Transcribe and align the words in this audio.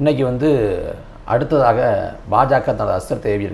இன்றைக்கி 0.00 0.22
வந்து 0.28 0.50
அடுத்ததாக 1.32 1.78
பாஜக 2.32 2.68
தனது 2.76 2.92
அஸ்திரத்தை 2.98 3.30
ஏவி 3.32 3.46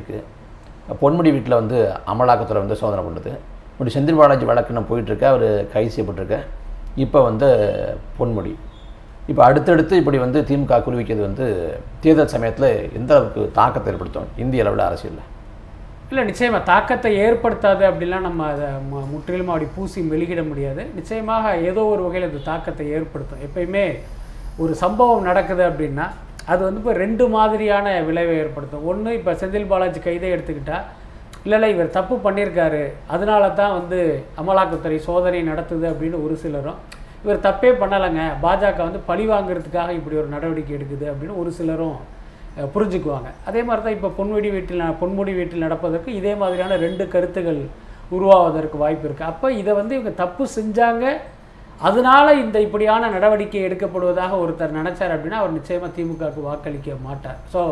பொன்முடி 1.01 1.31
வீட்டில் 1.37 1.57
வந்து 1.61 1.79
அமலாக்கத்துறை 2.13 2.61
வந்து 2.65 2.77
சோதனை 2.83 3.03
பண்ணுது 3.07 3.31
இப்படி 3.73 3.93
செந்தில் 3.95 4.19
பாலாஜி 4.21 4.47
வழக்குன்னு 4.51 4.83
போயிட்டுருக்க. 4.91 5.25
அவர் 5.35 5.49
கைது 5.73 5.91
செய்யப்பட்டிருக்க. 5.95 6.37
இப்போ 7.05 7.19
வந்து 7.29 7.49
பொன்முடி. 8.19 8.53
இப்போ 9.31 9.43
அடுத்தடுத்து 9.49 9.99
இப்படி 10.03 10.21
வந்து 10.25 10.43
திமுக 10.51 10.79
குழுவிக்கிறது 10.85 11.25
வந்து 11.29 11.49
தேர்தல் 12.05 12.33
சமயத்தில் 12.35 12.69
எந்த 12.99 13.11
அளவுக்கு 13.17 13.43
தாக்கத்தை 13.59 13.91
ஏற்படுத்தும்? 13.93 14.31
இந்திய 14.45 14.65
அளவில் 14.65 14.85
அரசியலில். 14.89 15.27
இல்லை 16.11 16.25
நிச்சயமாக 16.31 16.63
தாக்கத்தை 16.71 17.13
ஏற்படுத்தாது 17.25 17.85
அப்படிலாம் 17.91 18.27
நம்ம 18.29 18.47
அதை 18.53 18.69
முற்றிலும் 19.15 19.53
அப்படி 19.55 19.69
பூசி 19.79 20.07
மெழுகிட 20.13 20.45
முடியாது. 20.53 20.85
நிச்சயமாக 21.01 21.57
ஏதோ 21.71 21.85
ஒரு 21.97 22.05
வகையில் 22.07 22.29
அது 22.31 22.47
தாக்கத்தை 22.53 22.87
ஏற்படுத்தும். 22.99 23.45
எப்பயுமே 23.49 23.85
ஒரு 24.63 24.73
சம்பவம் 24.85 25.29
நடக்குது 25.31 25.63
அப்படின்னா 25.71 26.07
அது 26.53 26.61
வந்து 26.67 26.81
இப்போ 26.83 26.95
ரெண்டு 27.03 27.25
மாதிரியான 27.37 27.87
விளைவை 28.09 28.35
ஏற்படுத்தும். 28.43 28.85
ஒன்று 28.91 29.17
இப்போ 29.19 29.33
செந்தில் 29.41 29.71
பாலாஜி 29.73 30.01
கைதை 30.07 30.29
எடுத்துக்கிட்டால் 30.35 30.85
இல்லை 31.45 31.57
இல்லை 31.59 31.69
இவர் 31.75 31.97
தப்பு 31.97 32.15
பண்ணியிருக்காரு. 32.27 32.83
அதனால 33.15 33.43
தான் 33.61 33.75
வந்து 33.79 33.99
அமலாக்கத்துறை 34.41 34.99
சோதனை 35.09 35.41
நடத்துது 35.51 35.87
அப்படின்னு 35.93 36.19
ஒரு 36.27 36.37
சிலரும் 36.45 36.79
இவர் 37.25 37.45
தப்பே 37.49 37.71
பண்ணலைங்க. 37.83 38.23
பாஜக 38.45 38.81
வந்து 38.89 39.01
பழி 39.11 39.25
வாங்குறதுக்காக 39.33 39.93
இப்படி 39.99 40.17
ஒரு 40.23 40.29
நடவடிக்கை 40.37 40.75
எடுக்குது 40.79 41.07
அப்படின்னு 41.13 41.41
ஒரு 41.43 41.53
சிலரும் 41.59 41.99
புரிஞ்சுக்குவாங்க. 42.75 43.29
அதே 43.49 43.61
மாதிரி 43.67 43.83
தான் 43.87 43.97
இப்போ 43.97 44.11
பொன்முடி 44.19 44.49
வீட்டில் 44.57 44.85
பொன்முடி 45.01 45.33
வீட்டில் 45.41 45.65
நடப்பதற்கு 45.67 46.11
இதே 46.21 46.33
மாதிரியான 46.43 46.77
ரெண்டு 46.87 47.05
கருத்துகள் 47.15 47.61
உருவாவதற்கு 48.17 48.77
வாய்ப்பு 48.83 49.07
இருக்குது 49.09 49.31
அப்போ 49.33 49.47
இதை 49.61 49.73
வந்து 49.81 49.95
இவங்க 49.97 50.13
தப்பு 50.23 50.45
செஞ்சாங்க 50.57 51.05
அதனால 51.87 52.27
இந்த 52.45 52.59
இப்படியான 52.67 53.09
நடவடிக்கை 53.15 53.61
எடுக்கப்படுவதாக 53.67 54.39
ஒருத்தர் 54.45 54.79
நினைச்சார் 54.79 55.15
அப்படின்னா 55.17 55.41
அவர் 55.43 55.57
நிச்சயமாக 55.59 55.91
திமுகவுக்கு 55.97 56.43
வாக்களிக்க 56.49 56.97
மாட்டார். 57.07 57.39
ஸோ 57.53 57.63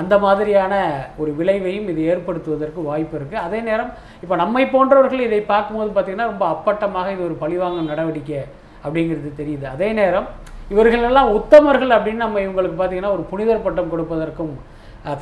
அந்த 0.00 0.14
மாதிரியான 0.24 0.74
ஒரு 1.20 1.30
விளைவையும் 1.38 1.88
இது 1.92 2.00
ஏற்படுத்துவதற்கு 2.12 2.80
வாய்ப்பு 2.88 3.14
இருக்குது 3.18 3.44
அதே 3.46 3.60
நேரம் 3.68 3.90
இப்போ 4.24 4.34
நம்மை 4.42 4.64
போன்றவர்கள் 4.74 5.26
இதை 5.28 5.40
பார்க்கும்போது 5.52 5.90
பார்த்திங்கன்னா 5.94 6.30
ரொம்ப 6.32 6.44
அப்பட்டமாக 6.54 7.14
இது 7.14 7.24
ஒரு 7.28 7.36
பழிவாங்கும் 7.44 7.90
நடவடிக்கை 7.92 8.42
அப்படிங்கிறது 8.84 9.30
தெரியுது. 9.40 9.66
அதே 9.74 9.88
நேரம் 10.00 10.28
இவர்களெல்லாம் 10.74 11.32
உத்தமர்கள் 11.38 11.96
அப்படின்னு 11.96 12.24
நம்ம 12.24 12.40
இவங்களுக்கு 12.46 12.76
பார்த்திங்கன்னா 12.78 13.14
ஒரு 13.16 13.24
புனிதர் 13.32 13.64
பட்டம் 13.66 13.90
கொடுப்பதற்கும் 13.94 14.54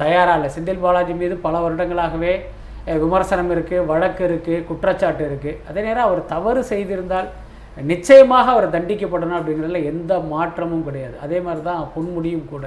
தயாராக 0.03 0.37
இல்லை. 0.39 0.51
செந்தில் 0.57 0.85
பாலாஜி 0.85 1.15
மீது 1.23 1.35
பல 1.47 1.57
வருடங்களாகவே 1.65 2.35
விமர்சனம் 3.03 3.51
இருக்குது 3.55 3.87
வழக்கு 3.91 4.23
இருக்குது 4.29 4.65
குற்றச்சாட்டு 4.69 5.25
இருக்குது 5.31 5.59
அதே 5.69 5.81
நேரம் 5.89 6.07
அவர் 6.09 6.21
தவறு 6.35 6.63
செய்திருந்தால் 6.71 7.29
நிச்சயமாக 7.91 8.53
அவர் 8.55 8.75
தண்டிக்கப்படணும் 8.75 9.39
அப்படிங்கிறதுல 9.39 9.83
எந்த 9.93 10.13
மாற்றமும் 10.33 10.85
கிடையாது. 10.89 11.15
அதே 11.25 11.39
மாதிரி 11.47 11.63
தான் 11.69 11.81
பொன்முடியும் 11.95 12.51
கூட. 12.53 12.67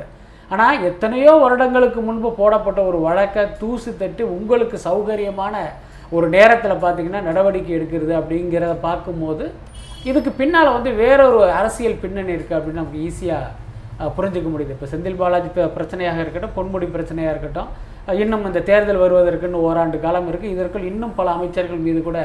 ஆனால் 0.52 0.82
எத்தனையோ 0.90 1.32
வருடங்களுக்கு 1.44 2.00
முன்பு 2.08 2.30
போடப்பட்ட 2.40 2.80
ஒரு 2.90 3.00
வழக்கை 3.08 3.44
தூசு 3.62 3.92
தட்டி 4.02 4.24
உங்களுக்கு 4.38 4.78
சௌகரியமான 4.88 5.56
ஒரு 6.16 6.28
நேரத்தில் 6.36 6.82
பார்த்தீங்கன்னா 6.84 7.22
நடவடிக்கை 7.30 7.74
எடுக்கிறது 7.78 8.14
அப்படிங்கிறத 8.20 8.76
பார்க்கும்போது 8.88 9.46
இதுக்கு 10.10 10.32
பின்னால் 10.42 10.76
வந்து 10.76 10.90
வேறொரு 11.02 11.40
அரசியல் 11.60 12.02
பின்னணி 12.04 12.36
இருக்குது 12.36 12.58
அப்படின்னு 12.58 12.82
நமக்கு 12.82 13.04
ஈஸியாக 13.08 14.12
புரிஞ்சுக்க 14.18 14.50
முடியுது. 14.54 14.76
இப்போ 14.76 14.88
செந்தில் 14.92 15.20
பாலாஜி 15.22 15.50
பிரச்சனையாக 15.78 16.24
இருக்கட்டும் 16.24 16.56
பொன்முடி 16.58 16.88
பிரச்சனையாக 16.96 17.34
இருக்கட்டும் 17.34 17.70
இன்னும் 18.24 18.46
இந்த 18.50 18.60
தேர்தல் 18.70 19.04
வருவதற்குன்னு 19.04 19.64
ஓராண்டு 19.68 19.98
காலம் 20.06 20.28
இருக்குது 20.32 20.54
இதற்குள் 20.56 20.90
இன்னும் 20.92 21.16
பல 21.20 21.32
அமைச்சர்கள் 21.38 21.86
மீது 21.88 22.02
கூட 22.10 22.20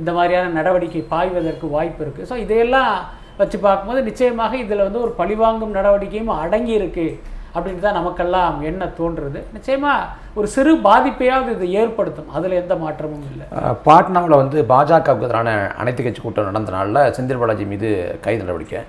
இந்த 0.00 0.10
மாதிரியான 0.18 0.52
நடவடிக்கை 0.58 1.02
பாய்வதற்கு 1.14 1.66
வாய்ப்பு 1.76 2.02
இருக்குது 2.04 2.28
ஸோ 2.30 2.36
இதையெல்லாம் 2.44 2.92
வச்சு 3.40 3.58
பார்க்கும்போது 3.64 4.00
நிச்சயமாக 4.10 4.52
இதில் 4.64 4.86
வந்து 4.86 5.02
ஒரு 5.06 5.12
பழிவாங்கும் 5.18 5.76
நடவடிக்கையும் 5.78 6.38
அடங்கி 6.44 6.74
இருக்குது 6.78 7.16
அப்படின்னு 7.54 7.84
தான் 7.84 7.96
நமக்கெல்லாம் 7.98 8.56
என்ன 8.70 8.86
தோன்றுறது. 8.98 9.40
நிச்சயமாக 9.56 10.08
ஒரு 10.38 10.46
சிறு 10.54 10.72
பாதிப்பையாவது 10.86 11.52
இது 11.56 11.66
ஏற்படுத்தும். 11.80 12.28
அதில் 12.36 12.58
எந்த 12.62 12.74
மாற்றமும் 12.82 13.24
இல்லை. 13.30 13.46
பாட்னாவில் 13.86 14.40
வந்து 14.42 14.58
பாஜகவுக்கு 14.72 15.26
எதிரான 15.28 15.54
அனைத்து 15.82 16.04
கட்சி 16.06 16.20
கூட்டம் 16.24 16.50
நடந்த 16.50 16.72
நாளில் 16.76 17.12
செந்தில் 17.16 17.40
பாலாஜி 17.42 17.66
மீது 17.72 17.88
கைது 18.24 18.42
நடவடிக்கை. 18.44 18.82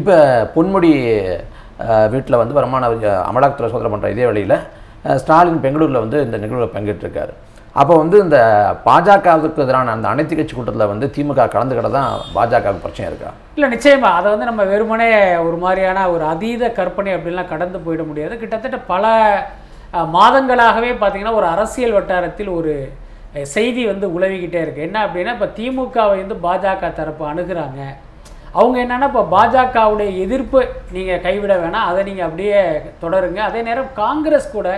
இப்போ 0.00 0.16
பொன்முடி 0.54 0.92
வீட்டில் 2.14 2.40
வந்து 2.42 2.58
வருமான 2.58 2.88
அமலாக்கத்துறை 3.30 3.70
சோதனை 3.72 3.90
பண்ணுற 3.94 4.14
இதே 4.14 4.26
வழியில் 4.30 4.56
ஸ்டாலின் 5.22 5.62
பெங்களூரில் 5.64 6.02
வந்து 6.04 6.18
இந்த 6.26 6.36
நிகழ்வில் 6.44 6.74
பங்கேற்றிருக்காரு. 6.76 7.34
அப்போ 7.80 7.94
வந்து 8.00 8.16
இந்த 8.24 8.38
பாஜகவுக்கு 8.86 9.62
எதிரான 9.64 9.92
அந்த 9.96 10.06
அனைத்து 10.12 10.34
கட்சி 10.38 10.54
கூட்டத்தில் 10.54 10.90
வந்து 10.90 11.06
திமுக 11.14 11.46
கலந்துக்கிட்ட 11.54 11.90
தான் 11.96 12.12
பாஜகவுக்கு 12.36 12.84
பிரச்சனை 12.84 13.06
இருக்கா? 13.10 13.30
இல்லை 13.56 13.68
நிச்சயமாக 13.74 14.18
அதை 14.18 14.28
வந்து 14.34 14.48
நம்ம 14.50 14.64
வெறுமனே 14.72 15.08
ஒரு 15.46 15.58
மாதிரியான 15.64 16.04
ஒரு 16.14 16.24
அதீத 16.32 16.70
கற்பனை 16.78 17.12
அப்படின்லாம் 17.16 17.50
கடந்து 17.52 17.80
போயிட 17.86 18.04
முடியாது. 18.10 18.36
கிட்டத்தட்ட 18.42 18.80
பல 18.92 19.04
மாதங்களாகவே 20.16 20.92
பார்த்திங்கன்னா 21.00 21.38
ஒரு 21.40 21.48
அரசியல் 21.54 21.96
வட்டாரத்தில் 21.98 22.52
ஒரு 22.58 22.74
செய்தி 23.56 23.82
வந்து 23.92 24.06
உலவிக்கிட்டே 24.16 24.60
இருக்குது 24.64 24.86
என்ன 24.88 24.98
அப்படின்னா 25.06 25.36
இப்போ 25.36 25.48
திமுகவை 25.58 26.16
வந்து 26.22 26.36
பாஜக 26.46 26.94
தரப்பு 26.98 27.24
அணுகிறாங்க. 27.32 27.80
அவங்க 28.58 28.76
என்னென்னா 28.84 29.06
இப்போ 29.10 29.22
பாஜகவுடைய 29.36 30.10
எதிர்ப்பு 30.24 30.60
நீங்கள் 30.96 31.22
கைவிட 31.24 31.54
வேணாம். 31.62 31.88
அதை 31.90 32.00
நீங்கள் 32.08 32.26
அப்படியே 32.28 32.60
தொடருங்க. 33.04 33.40
அதே 33.48 33.62
நேரம் 33.68 33.94
காங்கிரஸ் 34.02 34.54
கூட 34.56 34.68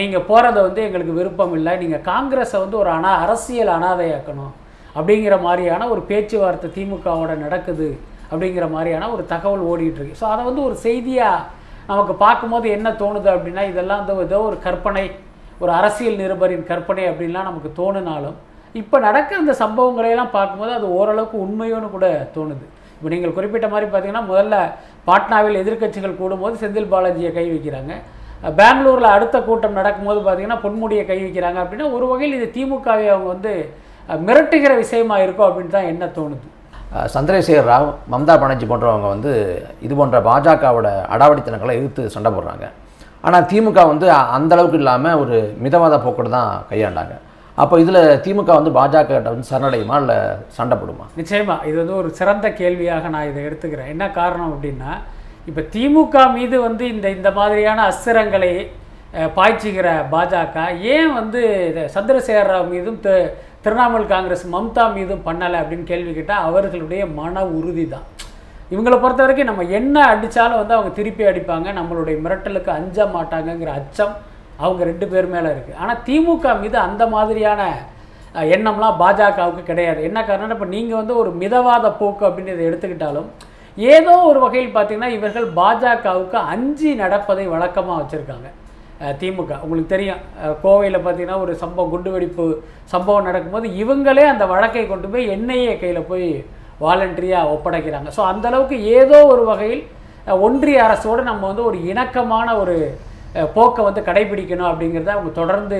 நீங்கள் 0.00 0.26
போகிறத 0.28 0.58
வந்து 0.66 0.80
எங்களுக்கு 0.86 1.14
விருப்பம் 1.18 1.54
இல்லை. 1.58 1.72
நீங்கள் 1.82 2.04
காங்கிரஸை 2.10 2.58
வந்து 2.64 2.76
ஒரு 2.82 2.90
அனா 2.96 3.10
அரசியல் 3.24 3.72
அனாதையாக்கணும் 3.76 4.52
அப்படிங்கிற 4.96 5.36
மாதிரியான 5.46 5.88
ஒரு 5.92 6.02
பேச்சுவார்த்தை 6.10 6.68
திமுகவோட 6.76 7.32
நடக்குது 7.44 7.88
அப்படிங்கிற 8.30 8.66
மாதிரியான 8.74 9.08
ஒரு 9.14 9.22
தகவல் 9.32 9.66
ஓடிட்டுருக்கு 9.70 10.20
ஸோ 10.22 10.26
அதை 10.32 10.42
வந்து 10.48 10.62
ஒரு 10.68 10.76
செய்தியாக 10.86 11.44
நமக்கு 11.90 12.14
பார்க்கும்போது 12.24 12.66
என்ன 12.76 12.88
தோணுது 13.02 13.28
அப்படின்னா 13.34 13.62
இதெல்லாம் 13.70 14.00
வந்து 14.02 14.26
ஏதோ 14.28 14.38
ஒரு 14.50 14.58
கற்பனை 14.66 15.04
ஒரு 15.62 15.72
அரசியல் 15.78 16.20
நிருபரின் 16.22 16.68
கற்பனை 16.70 17.04
அப்படின்லாம் 17.10 17.48
நமக்கு 17.50 17.70
தோணுனாலும் 17.80 18.38
இப்போ 18.80 18.96
நடக்கிற 19.06 19.36
இந்த 19.42 19.54
சம்பவங்களையெல்லாம் 19.64 20.34
பார்க்கும்போது 20.38 20.72
அது 20.78 20.86
ஓரளவுக்கு 20.98 21.36
உண்மையோன்னு 21.46 21.88
கூட 21.96 22.06
தோணுது. 22.36 22.64
இப்போ 22.96 23.08
நீங்கள் 23.14 23.34
குறிப்பிட்ட 23.36 23.66
மாதிரி 23.72 23.86
பார்த்தீங்கன்னா 23.90 24.24
முதல்ல 24.30 24.56
பாட்னாவில் 25.08 25.60
எதிர்க்கட்சிகள் 25.62 26.20
கூடும்போது 26.20 26.54
செந்தில் 26.62 26.92
பாலாஜியை 26.92 27.30
கை 27.36 27.46
வைக்கிறாங்க. 27.52 27.94
பெங்களூரில் 28.52 29.04
அடுத்த 29.04 29.42
கூட்டம் 29.42 29.72
நடக்கும்போது 29.72 30.20
பார்த்தீங்கன்னா 30.20 30.60
பொன்முடியை 30.62 31.06
கை 31.06 31.24
வைக்கிறாங்க 31.24 31.58
அப்படின்னா 31.64 31.92
ஒரு 31.92 32.06
வகையில் 32.06 32.42
இது 32.42 32.50
திமுகவை 32.54 33.06
அவங்க 33.08 33.28
வந்து 33.28 33.74
மிரட்டுகிற 34.08 34.76
விஷயமா 34.76 35.18
இருக்கும் 35.18 35.48
அப்படின்னு 35.48 35.68
தான் 35.68 35.82
என்ன 35.82 36.04
தோணுது? 36.06 36.46
சந்திரசேகர் 37.06 37.68
ராவ் 37.68 37.94
மம்தா 38.10 38.40
பானர்ஜி 38.40 38.66
போன்றவங்க 38.66 39.08
வந்து 39.08 39.32
இது 39.80 39.96
போன்ற 39.96 40.20
பாஜகவோட 40.20 40.88
அடாவடித்தனங்களை 41.08 41.70
எதிர்த்து 41.70 42.10
சண்டை 42.10 42.32
போடுறாங்க. 42.32 42.66
ஆனால் 43.20 43.42
திமுக 43.42 43.86
வந்து 43.86 44.12
அ- 44.12 44.28
அந்த 44.30 44.54
அளவுக்கு 44.54 44.76
இல்லாமல் 44.76 45.14
ஒரு 45.14 45.56
மிதவாத 45.62 45.96
போக்கோடு 45.98 46.28
தான் 46.28 46.64
கையாண்டாங்க. 46.70 47.14
அப்போ 47.54 47.80
இதில் 47.80 47.94
திமுக 47.94 48.44
வந்து 48.44 48.70
பாஜக 48.70 49.22
வந்து 49.22 49.48
சரணடையுமா 49.50 49.96
இல்லை 49.96 50.16
சண்டை 50.48 50.78
போடுமா? 50.78 51.04
நிச்சயமா 51.16 51.66
இது 51.66 51.76
வந்து 51.76 51.96
ஒரு 51.96 52.10
சிறந்த 52.10 52.50
கேள்வியாக 52.50 53.08
நான் 53.08 53.28
இதை 53.28 53.44
எடுத்துக்கிறேன். 53.44 53.86
என்ன 53.86 54.10
காரணம் 54.10 54.52
அப்படின்னா 54.52 54.92
இப்போ 55.48 55.62
திமுக 55.74 56.16
மீது 56.36 56.56
வந்து 56.66 56.84
இந்த 56.94 57.06
இந்த 57.16 57.30
மாதிரியான 57.38 57.80
அஸ்திரங்களை 57.92 58.52
பாய்ச்சிக்கிற 59.14 59.28
பாய்ச்சுகிற 59.36 59.88
பாஜக 60.12 60.62
ஏன் 60.94 61.10
வந்து 61.18 61.40
இதை 61.70 61.82
சந்திரசேகர 61.96 62.46
ராவ் 62.52 62.72
மீதும் 62.74 62.98
திரிணாமுல் 63.64 64.06
காங்கிரஸ் 64.12 64.44
மம்தா 64.54 64.84
மீதும் 64.96 65.22
பண்ணலை 65.28 65.58
அப்படின்னு 65.60 65.90
கேள்வி 65.90 66.12
கேட்டால் 66.14 66.46
அவர்களுடைய 66.48 67.02
மன 67.20 67.44
உறுதி 67.58 67.84
தான் 67.92 68.06
இவங்களை 68.72 68.96
பொறுத்த 69.00 69.22
வரைக்கும் 69.24 69.50
நம்ம 69.50 69.64
என்ன 69.78 69.96
அடித்தாலும் 70.12 70.60
வந்து 70.60 70.76
அவங்க 70.76 70.90
திருப்பி 70.98 71.24
அடிப்பாங்க. 71.30 71.68
நம்மளுடைய 71.78 72.16
மிரட்டலுக்கு 72.24 72.70
அஞ்ச 72.78 73.06
மாட்டாங்கங்கிற 73.16 73.72
அச்சம் 73.80 74.14
அவங்க 74.64 74.82
ரெண்டு 74.90 75.06
பேர் 75.12 75.32
மேலே 75.34 75.48
இருக்குது 75.54 75.78
ஆனால் 75.82 76.00
திமுக 76.06 76.54
மீது 76.62 76.78
அந்த 76.88 77.04
மாதிரியான 77.14 77.62
எண்ணம்லாம் 78.54 79.00
பாஜகவுக்கு 79.02 79.62
கிடையாது. 79.70 80.00
என்ன 80.08 80.18
காரணம் 80.28 80.56
இப்போ 80.56 80.68
நீங்கள் 80.76 81.00
வந்து 81.00 81.14
ஒரு 81.22 81.32
மிதவாத 81.42 81.90
போக்கு 82.00 82.24
அப்படின்னு 82.28 82.54
இதை 82.56 82.64
எடுத்துக்கிட்டாலும் 82.70 83.28
ஏதோ 83.76 84.12
ஒரு 84.30 84.38
வகையில் 84.44 84.74
பார்த்தீங்கன்னா 84.74 85.10
இவர்கள் 85.16 85.46
பாஜகவுக்கு 85.58 86.38
அஞ்சு 86.54 86.90
நடப்பதை 87.02 87.44
வழக்கமாக 87.54 87.96
வச்சுருக்காங்க. 88.00 88.48
திமுக. 89.20 89.52
உங்களுக்கு 89.64 89.92
தெரியும் 89.94 90.20
கோவையில் 90.64 90.98
பார்த்தீங்கன்னா 91.04 91.38
ஒரு 91.44 91.52
சம்பவம் 91.62 91.92
குண்டுவெடிப்பு 91.94 92.44
சம்பவம் 92.92 93.26
நடக்கும்போது 93.28 93.68
இவங்களே 93.82 94.24
அந்த 94.32 94.44
வழக்கை 94.52 94.84
கொண்டு 94.92 95.08
போய் 95.14 95.30
என்ஐஏ 95.36 95.74
கையில் 95.80 96.08
போய் 96.10 96.28
வாலண்டரியாக 96.84 97.50
ஒப்படைக்கிறாங்க. 97.54 98.08
ஸோ 98.16 98.22
அந்தளவுக்கு 98.32 98.76
ஏதோ 98.98 99.18
ஒரு 99.32 99.42
வகையில் 99.50 99.82
ஒன்றிய 100.46 100.78
அரசோடு 100.86 101.22
நம்ம 101.30 101.46
வந்து 101.50 101.68
ஒரு 101.70 101.78
இணக்கமான 101.90 102.48
ஒரு 102.62 102.76
போக்கை 103.56 103.82
வந்து 103.88 104.02
கடைபிடிக்கணும் 104.08 104.70
அப்படிங்கிறத 104.70 105.12
அவங்க 105.16 105.32
தொடர்ந்து 105.40 105.78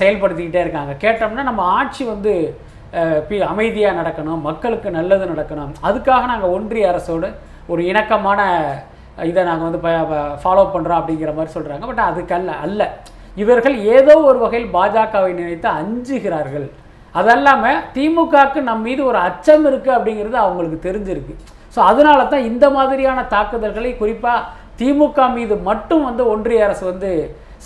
செயல்படுத்திக்கிட்டே 0.00 0.62
இருக்காங்க. 0.64 0.92
கேட்டோம்னா 1.04 1.44
நம்ம 1.50 1.62
ஆட்சி 1.78 2.02
வந்து 2.12 2.34
அமைதியாக 3.52 3.98
நடக்கணும் 4.00 4.40
மக்களுக்கு 4.48 4.88
நல்லது 4.98 5.26
நடக்கணும். 5.32 5.72
அதுக்காக 5.88 6.22
நாங்கள் 6.32 6.54
ஒன்றிய 6.56 6.90
அரசோடு 6.92 7.28
ஒரு 7.72 7.82
இணக்கமான 7.90 8.40
இதை 9.30 9.42
நாங்கள் 9.48 9.68
வந்து 9.68 9.80
ஃபாலோ 10.42 10.64
பண்ணுறோம் 10.74 11.00
அப்படிங்கிற 11.00 11.32
மாதிரி 11.38 11.54
சொல்கிறாங்க 11.56 11.86
பட் 11.90 12.06
அதுக்கல்ல 12.10 12.52
அல்ல. 12.66 12.82
இவர்கள் 13.42 13.76
ஏதோ 13.96 14.14
ஒரு 14.28 14.38
வகையில் 14.44 14.72
பாஜகவை 14.76 15.32
நினைத்து 15.40 15.68
அஞ்சுகிறார்கள். 15.80 16.66
அதல்லாமல் 17.20 17.80
திமுகவுக்கு 17.94 18.60
நம் 18.68 18.84
மீது 18.88 19.02
ஒரு 19.10 19.18
அச்சம் 19.28 19.64
இருக்குது 19.70 19.96
அப்படிங்கிறது 19.96 20.38
அவங்களுக்கு 20.44 20.78
தெரிஞ்சிருக்கு. 20.88 21.34
ஸோ 21.74 21.80
அதனால 21.90 22.20
தான் 22.32 22.48
இந்த 22.50 22.66
மாதிரியான 22.76 23.20
தாக்குதல்களை 23.34 23.92
குறிப்பாக 24.02 24.48
திமுக 24.80 25.28
மீது 25.36 25.54
மட்டும் 25.68 26.04
வந்து 26.08 26.22
ஒன்றிய 26.32 26.66
அரசு 26.66 26.84
வந்து 26.90 27.10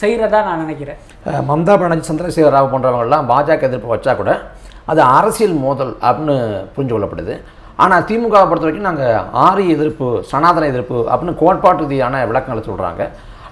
செய்கிறதா 0.01 0.39
நான் 0.49 0.63
நினைக்கிறேன். 0.65 0.99
மம்தா 1.51 1.75
பானர்ஜி 1.81 2.09
சந்திரசேகர் 2.09 2.55
ராவ் 2.57 2.73
போன்றவங்கள்லாம் 2.73 3.29
பாஜக 3.33 3.69
எதிர்ப்பு 3.69 3.93
வச்சா 3.95 4.15
கூட 4.21 4.33
அது 4.91 5.01
அரசியல் 5.19 5.57
மோதல் 5.67 5.93
அப்படின்னு 6.09 6.37
புரிஞ்சு 6.75 6.95
கொள்ளப்படுது 6.95 7.35
ஆனால் 7.85 8.05
திமுகவை 8.09 8.45
பொறுத்த 8.49 8.67
வரைக்கும் 8.67 8.89
நாங்கள் 8.91 9.25
ஆரிய 9.47 9.75
எதிர்ப்பு 9.77 10.07
சனாதன 10.31 10.69
எதிர்ப்பு 10.73 10.99
அப்படின்னு 11.13 11.41
கோட்பாட்டு 11.43 11.85
ரீதியான 11.85 12.23
விளக்கங்களை 12.31 12.63
சொல்கிறாங்க 12.69 13.03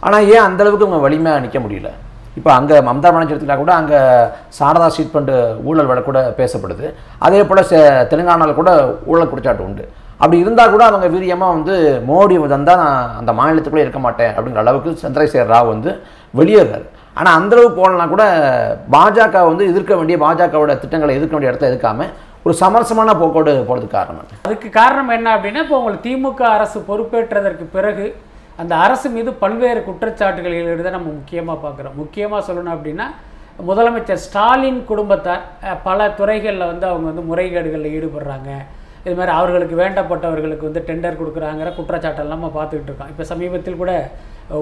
ஆனால் 0.06 0.26
ஏன் 0.34 0.46
அந்த 0.46 0.62
அளவுக்கு 0.62 0.86
அவங்க 0.86 1.00
வலிமையாக 1.06 1.42
நிற்க 1.44 1.58
முடியல? 1.64 1.90
இப்போ 2.38 2.50
அங்கே 2.58 2.76
மம்தா 2.86 3.08
பானர்ஜி 3.14 3.32
எடுத்துக்கிட்டா 3.32 3.58
கூட 3.64 3.72
அங்கே 3.80 3.98
சாரதா 4.58 4.86
ஸ்ட்ரீட் 4.94 5.34
ஊழல் 5.68 5.90
வழக்கு 5.90 6.08
கூட 6.08 6.20
பேசப்படுது. 6.38 6.86
அதே 7.26 7.42
போல் 7.50 7.68
தெலுங்கானாவில் 8.12 8.58
கூட 8.60 8.70
ஊழல் 9.12 9.30
குடிச்சாட்டு 9.32 9.66
உண்டு. 9.68 9.84
அப்படி 10.20 10.38
இருந்தால் 10.44 10.72
கூட 10.74 10.82
அவங்க 10.90 11.06
வீரியமாக 11.14 11.54
வந்து 11.56 11.74
மோடி 12.08 12.34
வந்தால் 12.42 12.82
நான் 12.82 13.14
அந்த 13.20 13.30
மாநிலத்துக்குள்ளே 13.38 13.84
இருக்க 13.86 14.00
மாட்டேன் 14.06 14.32
அப்படிங்கிற 14.34 14.62
அளவுக்கு 14.64 14.90
சந்திரசேகர் 15.04 15.52
ராவ் 15.54 15.72
வந்து 15.74 15.90
வெளியேறாரு. 16.38 16.86
ஆனால் 17.18 17.36
அந்தளவு 17.38 17.68
போகலனா 17.78 18.06
கூட 18.12 18.24
பாஜக 18.94 19.42
வந்து 19.48 19.64
எதிர்க்க 19.72 19.98
வேண்டிய 19.98 20.18
பாஜகவோட 20.24 20.72
திட்டங்களை 20.82 21.16
எதிர்க்க 21.18 21.36
வேண்டிய 21.36 21.52
இடத்த 21.52 21.70
எதுக்காம 21.72 22.08
ஒரு 22.46 22.54
சமரசமான 22.62 23.10
போக்கோடு 23.20 23.52
போகிறதுக்கு 23.68 23.98
காரணம் 23.98 24.30
அதுக்கு 24.48 24.68
காரணம் 24.80 25.12
என்ன 25.16 25.28
அப்படின்னா 25.36 25.60
இப்போ 25.64 25.76
உங்களுக்கு 25.80 26.06
திமுக 26.08 26.42
அரசு 26.56 26.78
பொறுப்பேற்றதற்கு 26.88 27.66
பிறகு 27.76 28.06
அந்த 28.62 28.72
அரசு 28.86 29.06
மீது 29.14 29.30
பல்வேறு 29.42 29.80
குற்றச்சாட்டுகள் 29.86 30.56
எழுத 30.72 30.90
நம்ம 30.96 31.08
முக்கியமாக 31.18 31.56
பார்க்குறோம். 31.62 31.96
முக்கியமாக 32.02 32.42
சொல்லணும் 32.48 32.74
அப்படின்னா 32.74 33.06
முதலமைச்சர் 33.68 34.22
ஸ்டாலின் 34.26 34.78
குடும்பத்தார் 34.90 35.42
பல 35.88 36.06
துறைகளில் 36.18 36.70
வந்து 36.70 36.86
அவங்க 36.90 37.06
வந்து 37.10 37.24
முறைகேடுகளில் 37.30 37.94
ஈடுபடுறாங்க. 37.96 38.50
இது 39.06 39.14
மாதிரி 39.18 39.32
அவர்களுக்கு 39.38 39.76
வேண்டப்பட்டவர்களுக்கு 39.80 40.68
வந்து 40.68 40.82
டெண்டர் 40.88 41.18
கொடுக்குறாங்கிற 41.20 41.70
குற்றச்சாட்டெல்லாம் 41.78 42.40
நம்ம 42.40 42.52
பார்த்துக்கிட்டு 42.58 42.90
இருக்கோம். 42.90 43.10
இப்போ 43.12 43.24
சமீபத்தில் 43.32 43.80
கூட 43.82 43.92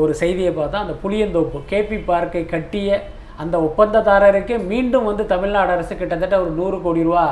ஒரு 0.02 0.12
செய்தியை 0.20 0.52
பார்த்தா 0.58 0.82
அந்த 0.84 0.94
புளியந்தோப்பு 1.02 1.58
கேபி 1.70 1.96
பார்க்கை 2.10 2.42
கட்டிய 2.54 3.00
அந்த 3.42 3.56
ஒப்பந்ததாரருக்கே 3.68 4.56
மீண்டும் 4.72 5.08
வந்து 5.10 5.24
தமிழ்நாடு 5.32 5.70
அரசு 5.76 5.94
கிட்டத்தட்ட 5.96 6.36
ஒரு 6.44 6.50
நூறு 6.58 6.76
கோடி 6.84 7.02
ரூபா 7.08 7.24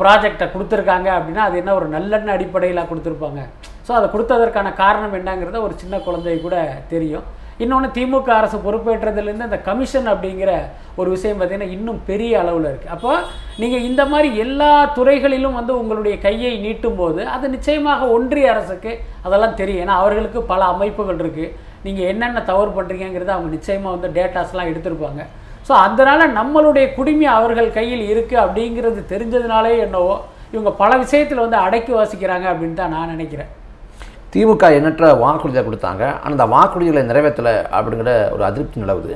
ப்ராஜெக்டை 0.00 0.46
கொடுத்துருக்காங்க 0.52 1.08
அப்படின்னா 1.16 1.42
அது 1.48 1.56
என்ன 1.62 1.74
ஒரு 1.80 1.88
நல்லெண்ண 1.96 2.30
அடிப்படையில் 2.36 2.88
கொடுத்துருப்பாங்க. 2.90 3.40
ஸோ 3.86 3.92
அதை 3.98 4.06
கொடுத்ததற்கான 4.14 4.68
காரணம் 4.82 5.14
என்னங்கிறத 5.18 5.60
ஒரு 5.66 5.74
சின்ன 5.82 5.98
குழந்தை 6.06 6.34
கூட 6.46 6.56
தெரியும். 6.92 7.26
இன்னொன்று 7.62 7.88
திமுக 7.96 8.30
அரசு 8.40 8.56
பொறுப்பேற்றதுலேருந்து 8.66 9.48
அந்த 9.48 9.58
கமிஷன் 9.68 10.08
அப்படிங்கிற 10.12 10.50
ஒரு 11.00 11.08
விஷயம் 11.14 11.38
பார்த்திங்கன்னா 11.38 11.74
இன்னும் 11.76 12.00
பெரிய 12.10 12.32
அளவில் 12.42 12.68
இருக்குது 12.70 12.92
அப்போ 12.96 13.12
நீங்கள் 13.62 13.86
இந்த 13.88 14.02
மாதிரி 14.12 14.28
எல்லா 14.44 14.70
துறைகளிலும் 14.98 15.58
வந்து 15.60 15.72
உங்களுடைய 15.80 16.14
கையை 16.26 16.52
நீட்டும் 16.64 16.98
போது 17.00 17.22
அது 17.34 17.48
நிச்சயமாக 17.56 18.08
ஒன்றிய 18.16 18.52
அரசுக்கு 18.54 18.92
அதெல்லாம் 19.26 19.58
தெரியும். 19.60 19.82
ஏன்னா 19.84 19.96
அவர்களுக்கு 20.02 20.42
பல 20.52 20.60
அமைப்புகள் 20.74 21.20
இருக்குது 21.24 21.52
நீங்கள் 21.86 22.08
என்னென்ன 22.12 22.44
தவறு 22.52 22.70
பண்ணுறீங்கிறத 22.78 23.32
அவங்க 23.36 23.52
நிச்சயமாக 23.56 23.94
வந்து 23.96 24.14
டேட்டாஸ்லாம் 24.18 24.70
எடுத்திருப்பாங்க. 24.72 25.22
ஸோ 25.68 25.74
அதனால் 25.86 26.34
நம்மளுடைய 26.38 26.86
குடிமை 26.96 27.26
அவர்கள் 27.38 27.76
கையில் 27.78 28.04
இருக்குது 28.12 28.42
அப்படிங்கிறது 28.44 29.00
தெரிஞ்சதுனாலே 29.14 29.72
என்னவோ 29.86 30.14
இவங்க 30.54 30.70
பல 30.82 30.90
விஷயத்தில் 31.04 31.44
வந்து 31.44 31.58
அடக்கி 31.64 31.92
வாசிக்கிறாங்க 31.96 32.46
அப்படின்னு 32.52 32.78
தான் 32.80 32.94
நான் 32.96 33.12
நினைக்கிறேன். 33.14 33.50
திமுக 34.32 34.70
எண்ணற்ற 34.78 35.06
வாக்குறுதியாக 35.24 35.66
கொடுத்தாங்க. 35.68 36.04
ஆனால் 36.22 36.36
அந்த 36.36 36.46
வாக்குறுதிகளை 36.54 37.02
நிறைவேற்றலை 37.10 37.54
அப்படிங்கிற 37.76 38.12
ஒரு 38.34 38.42
அதிருப்தி 38.48 38.82
நிலவுது. 38.84 39.14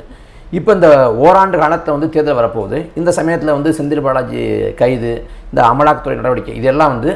இப்போ 0.59 0.70
இந்த 0.79 0.88
ஓராண்டு 1.25 1.56
காலத்தில் 1.62 1.94
வந்து 1.97 2.09
தேர்தல் 2.14 2.38
வரப்போகுது. 2.41 2.79
இந்த 3.00 3.11
சமயத்தில் 3.19 3.56
வந்து 3.56 3.70
செந்தில் 3.79 4.05
பாலாஜி 4.06 4.43
கைது 4.81 5.12
இந்த 5.50 5.61
அமலாக்கத்துறை 5.70 6.17
நடவடிக்கை 6.20 6.55
இதெல்லாம் 6.61 6.93
வந்து 6.94 7.12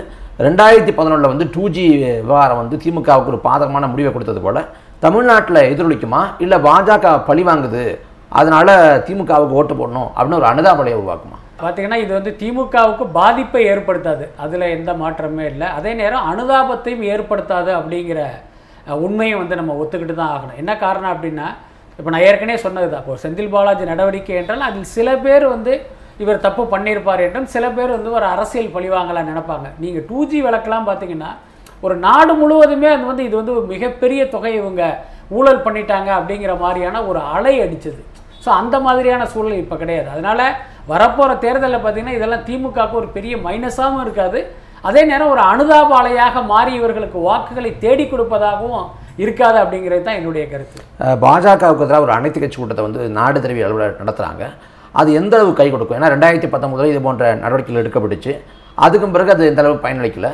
ரெண்டாயிரத்தி 0.47 0.93
பதினொன்றில் 0.97 1.33
வந்து 1.33 1.47
டூ 1.55 1.63
ஜி 1.77 1.85
விவகாரம் 2.25 2.61
வந்து 2.63 2.77
திமுகவுக்கு 2.85 3.33
ஒரு 3.33 3.41
பாதகமான 3.47 3.85
முடிவை 3.93 4.11
கொடுத்தது 4.13 4.41
போல் 4.47 4.61
தமிழ்நாட்டில் 5.05 5.61
எதிரொலிக்குமா? 5.71 6.21
இல்லை 6.45 6.59
பாஜக 6.69 7.15
பழி 7.29 7.43
வாங்குது 7.49 7.85
அதனால் 8.39 8.75
திமுகவுக்கு 9.07 9.59
ஓட்டு 9.61 9.75
போடணும் 9.81 10.09
அப்படின்னு 10.15 10.41
ஒரு 10.41 10.49
அனுதாபலையை 10.53 10.97
உருவாக்குமா? 11.01 11.39
பார்த்தீங்கன்னா 11.63 11.99
இது 12.05 12.13
வந்து 12.19 12.33
திமுகவுக்கு 12.41 13.05
பாதிப்பை 13.19 13.63
ஏற்படுத்தாது. 13.73 14.25
அதில் 14.45 14.73
எந்த 14.77 14.91
மாற்றமே 15.03 15.45
இல்லை. 15.53 15.69
அதே 15.79 15.93
நேரம் 16.01 16.27
அனுதாபத்தையும் 16.33 17.05
ஏற்படுத்தாது 17.13 17.71
அப்படிங்கிற 17.81 18.21
உண்மையை 19.07 19.37
வந்து 19.43 19.59
நம்ம 19.61 19.75
ஒத்துக்கிட்டு 19.83 20.17
தான் 20.19 20.33
ஆகணும். 20.35 20.59
என்ன 20.63 20.73
காரணம் 20.85 21.13
அப்படின்னா 21.15 21.47
இப்போ 21.99 22.11
நான் 22.13 22.27
ஏற்கனவே 22.29 22.59
சொன்னது 22.65 22.89
தான் 22.93 23.03
இப்போ 23.05 23.15
செந்தில் 23.23 23.53
பாலாஜி 23.55 23.85
நடவடிக்கை 23.93 24.35
என்றால் 24.41 24.67
அதில் 24.69 24.93
சில 24.97 25.09
பேர் 25.25 25.45
வந்து 25.55 25.75
இவர் 26.23 26.45
தப்பு 26.47 26.63
பண்ணியிருப்பார் 26.73 27.23
என்றும் 27.27 27.49
சில 27.55 27.65
பேர் 27.77 27.95
வந்து 27.97 28.11
ஒரு 28.19 28.27
அரசியல் 28.35 28.75
பழிவாங்கலாம் 28.77 29.29
நினைப்பாங்க. 29.31 29.67
நீங்கள் 29.83 30.05
டூ 30.11 30.19
ஜி 30.31 30.39
விளக்கெல்லாம் 30.47 30.89
பார்த்தீங்கன்னா 30.91 31.31
ஒரு 31.87 31.95
நாடு 32.05 32.33
முழுவதுமே 32.41 32.89
அது 32.93 33.05
வந்து 33.11 33.25
இது 33.29 33.35
வந்து 33.41 33.55
ஒரு 33.59 33.67
மிகப்பெரிய 33.73 34.21
தொகை 34.35 34.53
இவங்க 34.61 34.83
ஊழல் 35.39 35.65
பண்ணிட்டாங்க 35.67 36.11
அப்படிங்கிற 36.19 36.53
மாதிரியான 36.65 37.03
ஒரு 37.11 37.21
அலை 37.35 37.55
அடித்தது 37.65 38.03
ஸோ 38.47 38.53
அந்த 38.61 38.77
மாதிரியான 38.89 39.27
சூழல் 39.33 39.63
இப்போ 39.63 39.79
கிடையாது. 39.83 40.09
அதனால் 40.15 40.45
வரப்போகிற 40.93 41.33
தேர்தலில் 41.47 41.83
பார்த்தீங்கன்னா 41.85 42.19
இதெல்லாம் 42.19 42.45
திமுகவுக்கு 42.49 43.01
ஒரு 43.03 43.09
பெரிய 43.17 43.37
மைனஸாகவும் 43.47 44.05
இருக்காது. 44.07 44.41
அதே 44.89 45.03
நேரம் 45.11 45.33
ஒரு 45.35 45.43
அனுதாபாலையாக 45.53 46.43
மாறி 46.53 46.73
இவர்களுக்கு 46.79 47.19
வாக்குகளை 47.29 47.71
தேடி 47.85 48.05
கொடுப்பதாகவும் 48.13 48.87
இருக்காது 49.23 49.59
அப்படிங்கிறது 49.63 50.03
தான் 50.09 50.19
என்னுடைய 50.21 50.45
கருத்து. 50.51 50.81
பாஜகவுக்கு 51.23 51.85
எதிராக 51.87 52.07
ஒரு 52.07 52.13
அனைத்து 52.17 52.39
கட்சி 52.43 52.59
கூட்டத்தை 52.59 52.85
வந்து 52.87 53.03
நாடு 53.19 53.39
தழுவிய 53.45 53.69
அலுவலர் 53.69 54.01
நடத்துகிறாங்க 54.01 54.45
அது 55.01 55.09
எந்த 55.21 55.35
அளவு 55.39 55.51
கை 55.61 55.67
கொடுக்கும்? 55.71 55.97
ஏன்னா 55.99 56.11
ரெண்டாயிரத்தி 56.15 56.49
பத்தொம்பதுல 56.53 56.91
இது 56.93 57.01
போன்ற 57.07 57.33
நடவடிக்கைகள் 57.45 57.83
எடுக்கப்பட்டுச்சு. 57.83 58.35
அதுக்கும் 58.85 59.15
பிறகு 59.15 59.35
அது 59.35 59.51
எந்த 59.51 59.63
அளவு 59.65 59.77
பயனளிக்கல? 59.87 60.29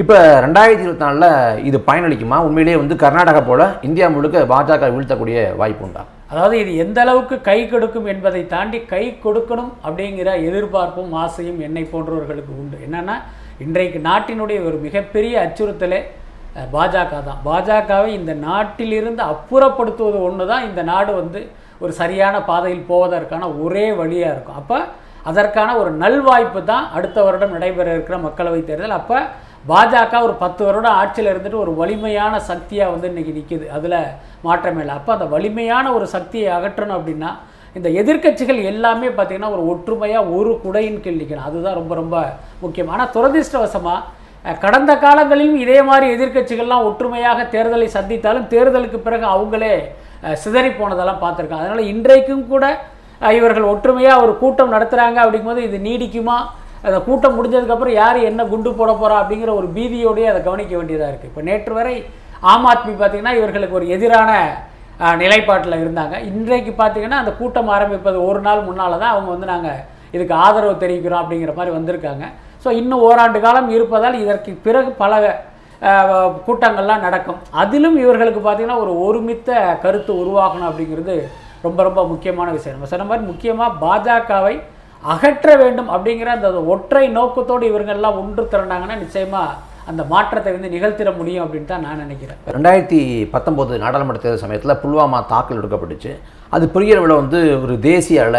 இப்போ 0.00 0.16
ரெண்டாயிரத்தி 0.46 0.84
இருபத்தி 0.86 1.04
நாலில் 1.06 1.30
இது 1.68 1.78
பயனளிக்குமா? 1.88 2.38
உண்மையிலேயே 2.48 2.76
வந்து 2.82 2.94
கர்நாடகா 3.04 3.42
போல் 3.50 3.64
இந்தியா 3.88 4.08
முழுக்க 4.16 4.44
பாஜக 4.52 4.90
வீழ்த்தக்கூடிய 4.96 5.38
வாய்ப்பு 5.60 5.86
உண்டா? 5.88 6.02
அதாவது 6.32 6.56
இது 6.62 6.72
எந்த 6.82 6.98
அளவுக்கு 7.04 7.36
கை 7.48 7.56
கொடுக்கும் 7.72 8.06
என்பதை 8.12 8.42
தாண்டி 8.52 8.78
கை 8.92 9.04
கொடுக்கணும் 9.24 9.72
அப்படிங்கிற 9.86 10.28
எதிர்பார்ப்பும் 10.48 11.12
ஆசையும் 11.22 11.58
என்னை 11.66 11.82
போன்றவர்களுக்கு 11.92 12.52
உண்டு. 12.62 12.76
என்னென்னா 12.86 13.16
இன்றைக்கு 13.64 13.98
நாட்டினுடைய 14.08 14.58
ஒரு 14.68 14.76
மிகப்பெரிய 14.86 15.34
அச்சுறுத்தலே 15.44 16.00
பாஜக 16.74 17.12
தான். 17.26 17.42
பாஜகவை 17.48 18.08
இந்த 18.20 18.32
நாட்டிலிருந்து 18.48 19.22
அப்புறப்படுத்துவது 19.32 20.18
ஒன்று 20.28 20.46
தான் 20.52 20.66
இந்த 20.70 20.82
நாடு 20.92 21.12
வந்து 21.20 21.40
ஒரு 21.84 21.92
சரியான 22.00 22.34
பாதையில் 22.50 22.88
போவதற்கான 22.90 23.44
ஒரே 23.64 23.86
வழியாக 24.00 24.34
இருக்கும். 24.34 24.58
அப்போ 24.62 24.78
அதற்கான 25.30 25.70
ஒரு 25.82 25.90
நல்வாய்ப்பு 26.02 26.60
தான் 26.72 26.84
அடுத்த 26.96 27.18
வருடம் 27.26 27.54
நடைபெற 27.56 27.88
இருக்கிற 27.96 28.16
மக்களவைத் 28.26 28.68
தேர்தல். 28.70 28.98
அப்போ 29.00 29.18
பாஜக 29.70 30.20
ஒரு 30.26 30.34
பத்து 30.42 30.62
வருடம் 30.66 30.98
ஆட்சியில் 31.00 31.30
இருந்துட்டு 31.32 31.62
ஒரு 31.64 31.72
வலிமையான 31.80 32.34
சக்தியாக 32.50 32.92
வந்து 32.94 33.10
இன்றைக்கி 33.10 33.32
நிற்கிது 33.38 33.66
அதில் 33.76 33.98
மாற்றமே 34.46 34.80
இல்லை. 34.84 34.94
அப்போ 34.98 35.10
அந்த 35.16 35.26
வலிமையான 35.34 35.92
ஒரு 35.96 36.06
சக்தியை 36.14 36.48
அகற்றணும் 36.56 36.96
அப்படின்னா 36.98 37.30
இந்த 37.78 37.88
எதிர்க்கட்சிகள் 38.00 38.58
எல்லாமே 38.70 39.08
பார்த்திங்கன்னா 39.18 39.52
ஒரு 39.56 39.62
ஒற்றுமையாக 39.72 40.32
ஒரு 40.38 40.50
குடையின் 40.64 40.98
கீழ் 41.04 41.20
நிற்கணும் 41.20 41.48
அதுதான் 41.50 41.78
ரொம்ப 41.80 41.92
ரொம்ப 42.00 42.16
முக்கியம். 42.62 42.90
ஆனால் 42.94 43.12
துரதிர்ஷ்டவசமாக 43.16 44.56
கடந்த 44.64 44.92
காலங்களிலும் 45.04 45.60
இதே 45.64 45.78
மாதிரி 45.88 46.06
எதிர்க்கட்சிகள்லாம் 46.14 46.86
ஒற்றுமையாக 46.88 47.44
தேர்தலை 47.54 47.88
சந்தித்தாலும் 47.96 48.48
தேர்தலுக்கு 48.54 48.98
பிறகு 49.06 49.26
அவங்களே 49.34 49.74
சிதறி 50.42 50.70
போனதெல்லாம் 50.80 51.22
பார்த்துருக்காங்க 51.22 51.66
அதனால் 51.66 51.90
இன்றைக்கும் 51.92 52.44
கூட 52.52 52.64
இவர்கள் 53.38 53.70
ஒற்றுமையாக 53.72 54.22
ஒரு 54.24 54.32
கூட்டம் 54.42 54.74
நடத்துகிறாங்க 54.74 55.18
அப்படிங்கும்போது 55.24 55.64
இது 55.68 55.78
நீடிக்குமா? 55.86 56.36
அந்த 56.86 56.98
கூட்டம் 57.06 57.36
முடிஞ்சதுக்கப்புறம் 57.38 57.98
யார் 58.02 58.18
என்ன 58.30 58.44
குண்டு 58.52 58.70
போட 58.80 58.90
போகிறா 58.92 59.16
அப்படிங்கிற 59.22 59.50
ஒரு 59.60 59.68
பீதியோடயே 59.76 60.28
அதை 60.32 60.40
கவனிக்க 60.48 60.72
வேண்டியதாக 60.78 61.10
இருக்குது 61.12 61.30
இப்போ 61.32 61.42
நேற்று 61.48 61.74
வரை 61.78 61.94
ஆம் 62.52 62.66
ஆத்மி 62.72 62.92
பார்த்திங்கன்னா 63.00 63.34
இவர்களுக்கு 63.40 63.78
ஒரு 63.80 63.88
எதிரான 63.96 64.30
நிலைப்பாட்டில் 65.22 65.82
இருந்தாங்க. 65.82 66.14
இன்றைக்கு 66.30 66.72
பார்த்தீங்கன்னா 66.80 67.20
அந்த 67.22 67.32
கூட்டம் 67.38 67.70
ஆரம்பிப்பது 67.76 68.18
ஒரு 68.30 68.40
நாள் 68.46 68.66
முன்னால் 68.68 69.00
தான் 69.02 69.12
அவங்க 69.14 69.28
வந்து 69.34 69.48
நாங்கள் 69.52 69.78
இதுக்கு 70.16 70.34
ஆதரவு 70.44 70.74
தெரிவிக்கிறோம் 70.82 71.22
அப்படிங்கிற 71.22 71.52
மாதிரி 71.58 71.72
வந்திருக்காங்க. 71.76 72.24
ஸோ 72.64 72.68
இன்னும் 72.80 73.04
ஓராண்டு 73.06 73.38
காலம் 73.44 73.70
இருப்பதால் 73.76 74.20
இதற்கு 74.24 74.50
பிறகு 74.66 74.90
பல 75.04 75.22
கூட்டங்கள்லாம் 76.46 77.04
நடக்கும். 77.06 77.38
அதிலும் 77.62 77.96
இவர்களுக்கு 78.02 78.40
பார்த்திங்கன்னா 78.42 78.82
ஒரு 78.84 78.92
ஒருமித்த 79.06 79.50
கருத்து 79.84 80.12
உருவாகணும் 80.22 80.68
அப்படிங்கிறது 80.70 81.16
ரொம்ப 81.66 81.80
ரொம்ப 81.88 82.00
முக்கியமான 82.12 82.48
விஷயம். 82.56 82.76
நம்ம 82.76 82.90
சொன்ன 82.92 83.06
மாதிரி 83.08 83.24
முக்கியமாக 83.32 83.78
பாஜகவை 83.82 84.54
அகற்ற 85.12 85.50
வேண்டும் 85.62 85.90
அப்படிங்கிற 85.94 86.30
அந்த 86.38 86.48
ஒற்றை 86.72 87.04
நோக்கத்தோடு 87.18 87.64
இவங்கெல்லாம் 87.70 88.18
ஒன்று 88.22 88.42
திரண்டாங்கன்னா 88.52 88.96
நிச்சயமாக 89.04 89.70
அந்த 89.90 90.02
மாற்றத்தை 90.12 90.50
வந்து 90.56 90.72
நிகழ்த்திட 90.74 91.10
முடியும் 91.20 91.44
அப்படின்னு 91.44 91.70
தான் 91.70 91.82
நான் 91.86 92.02
நினைக்கிறேன். 92.04 92.38
ரெண்டாயிரத்தி 92.56 93.00
பத்தொம்போது 93.32 93.80
நாடாளுமன்ற 93.84 94.20
தேர்தல் 94.24 94.44
சமயத்தில் 94.44 94.80
புல்வாமா 94.82 95.20
தாக்கல் 95.32 95.60
எடுக்கப்பட்டுச்சு. 95.60 96.12
அது 96.54 96.64
பெரிய 96.76 96.96
அளவில் 96.96 97.20
வந்து 97.22 97.40
ஒரு 97.64 97.74
தேசிய 97.88 98.26
அள 98.28 98.38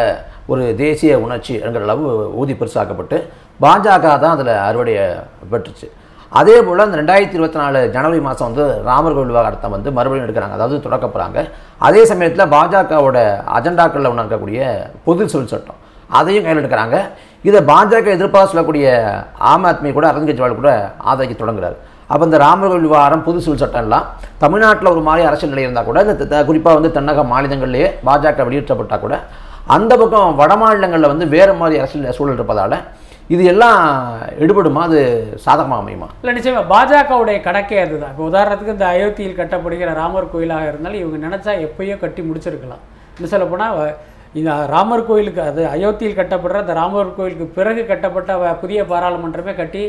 ஒரு 0.53 0.63
தேசிய 0.83 1.19
உணர்ச்சி 1.25 1.53
என்கிற 1.65 1.83
அளவு 1.87 2.05
ஊதி 2.43 2.55
பெருசாக்கப்பட்டு 2.61 3.19
பாஜக 3.65 4.05
தான் 4.23 4.35
அதில் 4.35 4.53
அறுவடையை 4.69 5.05
பெற்றுச்சு. 5.51 5.87
அதே 6.39 6.57
போல் 6.65 6.87
அந்த 6.87 6.97
ரெண்டாயிரத்தி 7.01 7.37
இருபத்தி 7.37 7.59
நாலு 7.63 7.79
ஜனவரி 7.95 8.21
மாதம் 8.27 8.47
வந்து 8.49 8.63
ராமர் 8.89 9.15
கோவில் 9.15 9.33
விவகாரத்தை 9.33 9.67
வந்து 9.75 9.89
மறுபடியும் 9.97 10.27
எடுக்கிறாங்க. 10.27 10.57
அதாவது 10.57 10.85
தொடக்க 10.87 11.05
போகிறாங்க 11.07 11.39
அதே 11.87 12.01
சமயத்தில் 12.11 12.51
பாஜகவோட 12.55 13.19
அஜெண்டாக்களில் 13.57 14.11
ஒன்று 14.11 14.23
இருக்கக்கூடிய 14.25 14.61
பொது 15.07 15.25
சொல் 15.35 15.51
சட்டம். 15.53 15.79
அதையும் 16.19 16.45
கையில் 16.45 16.61
எடுக்கிறாங்க 16.61 16.97
இதை 17.49 17.59
பாஜக 17.69 18.09
எதிர்ப்பாக 18.17 18.45
சொல்லக்கூடிய 18.51 18.87
ஆம் 19.51 19.65
ஆத்மி 19.69 19.89
கூட 19.97 20.05
அரவிந்த் 20.09 20.29
கெஜ்ரிவால் 20.29 20.59
கூட 20.61 20.71
ஆதரிக்க 21.11 21.35
தொடங்குறாரு. 21.41 21.77
அப்போ 22.11 22.23
இந்த 22.29 22.37
ராமர் 22.45 22.69
கோவில் 22.71 22.87
விவகாரம் 22.87 23.23
புது 23.27 23.43
சிவில் 23.43 23.61
சட்டம்லாம் 23.63 24.07
தமிழ்நாட்டில் 24.43 24.91
ஒரு 24.95 25.01
மாதிரி 25.07 25.27
அரசியல் 25.29 25.53
நிலை 25.53 25.63
இருந்தால் 25.65 25.87
கூட 25.89 25.99
இந்த 26.07 26.43
குறிப்பாக 26.49 26.77
வந்து 26.79 26.91
தென்னக 26.97 27.23
மாநிலங்கள்லேயே 27.33 27.87
பாஜக 28.07 28.45
வெளியேற்றப்பட்டால் 28.47 29.03
கூட 29.05 29.17
அந்த 29.75 29.93
பக்கம் 30.01 30.37
வட 30.41 30.53
மாநிலங்களில் 30.63 31.11
வந்து 31.13 31.25
வேறு 31.35 31.53
மாதிரி 31.61 31.81
அரசியல் 31.81 32.17
சூழல் 32.17 32.37
இருப்பதால் 32.39 32.77
இது 33.33 33.43
எல்லாம் 33.51 33.81
எடுபடுமா? 34.43 34.81
அது 34.87 34.99
சாதகமாக 35.43 35.81
அமையுமா? 35.81 36.07
இல்லை 36.21 36.33
நிச்சயமா. 36.37 36.61
பாஜகவுடைய 36.73 37.37
கணக்கே 37.45 37.77
அதுதான். 37.83 38.11
இப்போ 38.13 38.23
உதாரணத்துக்கு 38.31 38.75
இந்த 38.77 38.87
அயோத்தியில் 38.93 39.37
கட்டப்படுகிற 39.37 39.91
ராமர் 40.01 40.31
கோயிலாக 40.33 40.69
இருந்தாலும் 40.71 41.01
இவங்க 41.03 41.19
நினச்சா 41.27 41.53
எப்பயோ 41.67 41.95
கட்டி 42.01 42.21
முடிச்சிருக்கலாம். 42.29 42.83
இன்னும் 43.15 43.31
சொல்ல 43.33 43.45
போனால் 43.53 43.79
இந்த 44.39 44.51
ராமர் 44.73 45.07
கோயிலுக்கு 45.09 45.41
அது 45.49 45.61
அயோத்தியில் 45.73 46.19
கட்டப்படுற 46.19 46.59
அந்த 46.63 46.73
ராமர் 46.81 47.15
கோயிலுக்கு 47.17 47.47
பிறகு 47.57 47.81
கட்டப்பட்ட 47.91 48.53
புதிய 48.61 48.79
பாராளுமன்றமே 48.91 49.53
கட்டி 49.61 49.83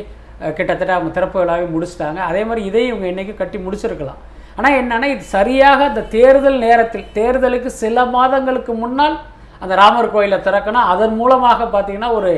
கிட்டத்தட்ட 0.59 0.93
அவங்க 0.97 1.11
திறப்பு 1.17 1.39
விழாவை 1.41 1.67
முடிச்சிட்டாங்க. 1.75 2.21
அதே 2.31 2.43
மாதிரி 2.49 2.63
இதையும் 2.71 2.91
இவங்க 2.93 3.07
என்றைக்கும் 3.11 3.41
கட்டி 3.41 3.59
முடிச்சிருக்கலாம். 3.67 4.21
ஆனால் 4.59 4.77
என்னென்னா 4.81 5.07
இது 5.15 5.25
சரியாக 5.37 5.81
அந்த 5.91 6.03
தேர்தல் 6.17 6.59
நேரத்தில் 6.67 7.07
தேர்தலுக்கு 7.19 7.71
சில 7.83 8.05
மாதங்களுக்கு 8.17 8.73
முன்னால் 8.83 9.17
அந்த 9.63 9.75
ராமர் 9.83 10.13
கோயிலை 10.15 10.39
திறக்கணும். 10.49 10.89
அதன் 10.93 11.15
மூலமாக 11.21 11.69
பார்த்தீங்கன்னா 11.75 12.11
ஒரு 12.19 12.33